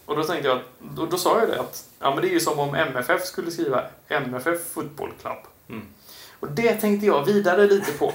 [0.06, 2.40] Och då tänkte jag, då, då sa jag det att ja, men det är ju
[2.40, 5.38] som om MFF skulle skriva MFF Football Club.
[5.68, 5.86] Mm.
[6.40, 8.12] Och det tänkte jag vidare lite på.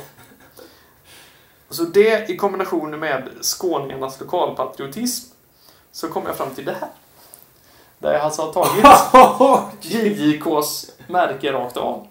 [1.70, 5.34] Så det i kombination med skåningarnas lokalpatriotism
[5.92, 6.90] så kom jag fram till det här.
[8.00, 12.08] Där jag alltså har tagit JJKs märke rakt av.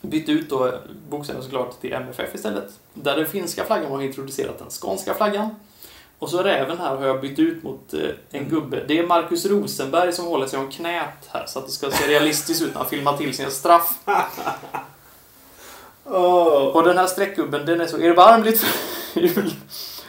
[0.00, 0.72] Bytt ut då
[1.08, 2.72] bokstäverna såklart till MFF istället.
[2.94, 5.54] Där den finska flaggan har introducerat den skånska flaggan.
[6.18, 8.84] Och så räven här har jag bytt ut mot eh, en gubbe.
[8.88, 12.08] Det är Marcus Rosenberg som håller sig om knät här så att det ska se
[12.08, 13.98] realistiskt ut när han filmar till sin straff.
[16.74, 18.60] Och den här streckgubben den är så erbarmligt
[19.14, 19.54] ful.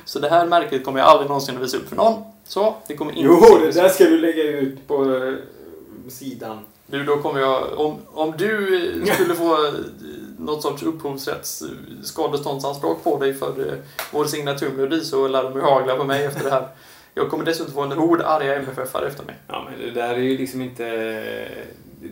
[0.06, 2.24] Så det här märket kommer jag aldrig någonsin att visa upp för någon.
[2.44, 5.34] Så, det kommer inte Jo, det där ska du lägga ut på eh,
[6.10, 6.60] sidan.
[6.92, 7.80] Du, då kommer jag...
[7.80, 9.58] Om, om du skulle få
[10.38, 11.64] något sorts upphovsrätts
[12.04, 13.74] skadeståndsanspråk på dig för eh,
[14.12, 16.68] vår signaturmelodi så lär de ju hagla på mig efter det här.
[17.14, 19.36] Jag kommer dessutom få en hord arga MFF-are efter mig.
[19.48, 20.84] Ja, men det där är ju liksom inte...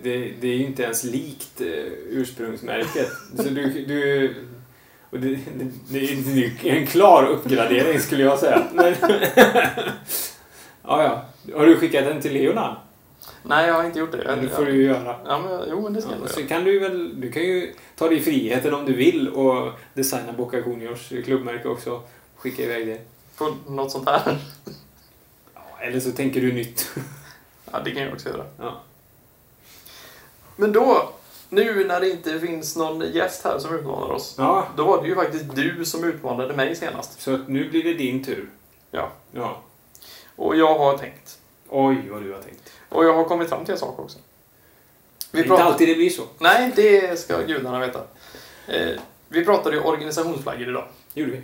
[0.03, 1.67] Det, det är ju inte ens likt eh,
[2.09, 3.09] ursprungsmärket.
[3.37, 3.85] Så du...
[3.85, 4.35] du
[5.11, 8.63] och det, det, det är en klar uppgradering skulle jag säga.
[8.73, 8.95] Men,
[10.83, 11.25] ja, ja.
[11.55, 12.75] Har du skickat den till Leonard?
[13.43, 14.23] Nej, jag har inte gjort det.
[14.23, 15.15] Jag, det får du ju göra.
[15.25, 17.21] Ja, men, jo, men det ska Ja, jag så kan du väl...
[17.21, 22.01] Du kan ju ta dig friheten om du vill och designa Boca Juniors klubbmärke också.
[22.35, 23.01] Skicka iväg det.
[23.37, 24.37] På något sånt här.
[25.53, 26.89] Ja, eller så tänker du nytt.
[27.71, 28.45] Ja, det kan jag också göra.
[28.59, 28.81] Ja.
[30.55, 31.09] Men då,
[31.49, 34.35] nu när det inte finns någon gäst här som utmanar oss.
[34.37, 37.21] ja, Då var det ju faktiskt du som utmanade mig senast.
[37.21, 38.49] så nu blir det din tur.
[38.91, 39.11] Ja.
[39.31, 39.61] Ja.
[40.35, 41.38] Och jag har tänkt.
[41.69, 42.71] Oj, vad du har tänkt.
[42.89, 44.17] Och jag har kommit fram till en sak också.
[45.31, 46.23] Det är inte alltid det blir så.
[46.37, 48.01] Nej, det ska gudarna veta.
[48.67, 50.87] Eh, vi pratade ju organisationsflaggor idag.
[51.13, 51.41] gjorde vi.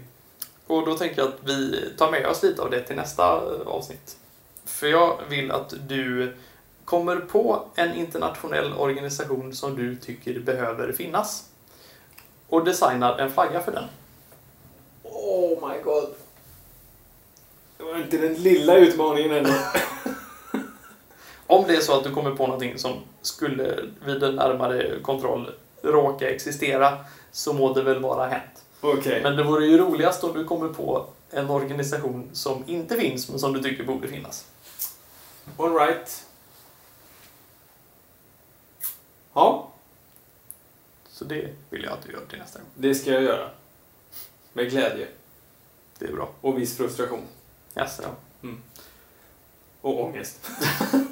[0.67, 3.67] Och då tänker jag att vi tar med oss lite av det till nästa eh,
[3.67, 4.17] avsnitt.
[4.65, 6.35] För jag vill att du
[6.85, 11.49] kommer på en internationell organisation som du tycker behöver finnas.
[12.49, 13.85] Och designar en flagga för den.
[15.03, 16.09] Oh my god.
[17.77, 19.53] Det var inte den lilla utmaningen ändå.
[21.47, 25.51] Om det är så att du kommer på någonting som skulle vid en närmare kontroll
[25.81, 28.63] råka existera så må det väl vara hänt.
[28.81, 29.23] Okej.
[29.23, 33.39] Men det vore ju roligast om du kommer på en organisation som inte finns men
[33.39, 34.45] som du tycker borde finnas.
[35.57, 36.25] All right.
[39.33, 39.69] Ja,
[41.09, 42.67] Så det vill jag att du gör till nästa gång.
[42.75, 43.49] det ska jag göra.
[44.53, 45.07] Med glädje.
[45.99, 46.29] Det är bra.
[46.41, 47.21] Och viss frustration.
[47.75, 48.09] Jaså, ja.
[49.81, 50.49] Och ångest.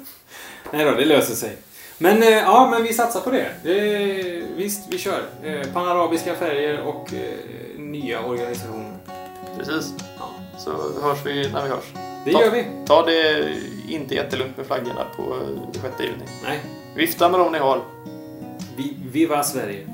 [0.72, 1.56] Nej då, det löser sig.
[1.98, 3.50] Men eh, ja, men vi satsar på det.
[3.62, 3.74] det
[4.56, 5.22] visst, vi kör.
[5.42, 8.96] Eh, panarabiska färger och eh, nya organisationer.
[9.58, 9.94] Precis.
[10.18, 10.30] Ja.
[10.58, 10.70] Så
[11.02, 11.84] hörs vi när vi hörs.
[12.24, 12.66] Det Ta- gör vi.
[12.86, 13.48] Ta det
[13.88, 15.38] inte jättelugnt med flaggorna på
[15.72, 16.24] 6 juni.
[16.42, 16.60] Nej.
[16.96, 17.80] Vifta med dem ni har.
[18.76, 19.93] Vi, viva Sverige!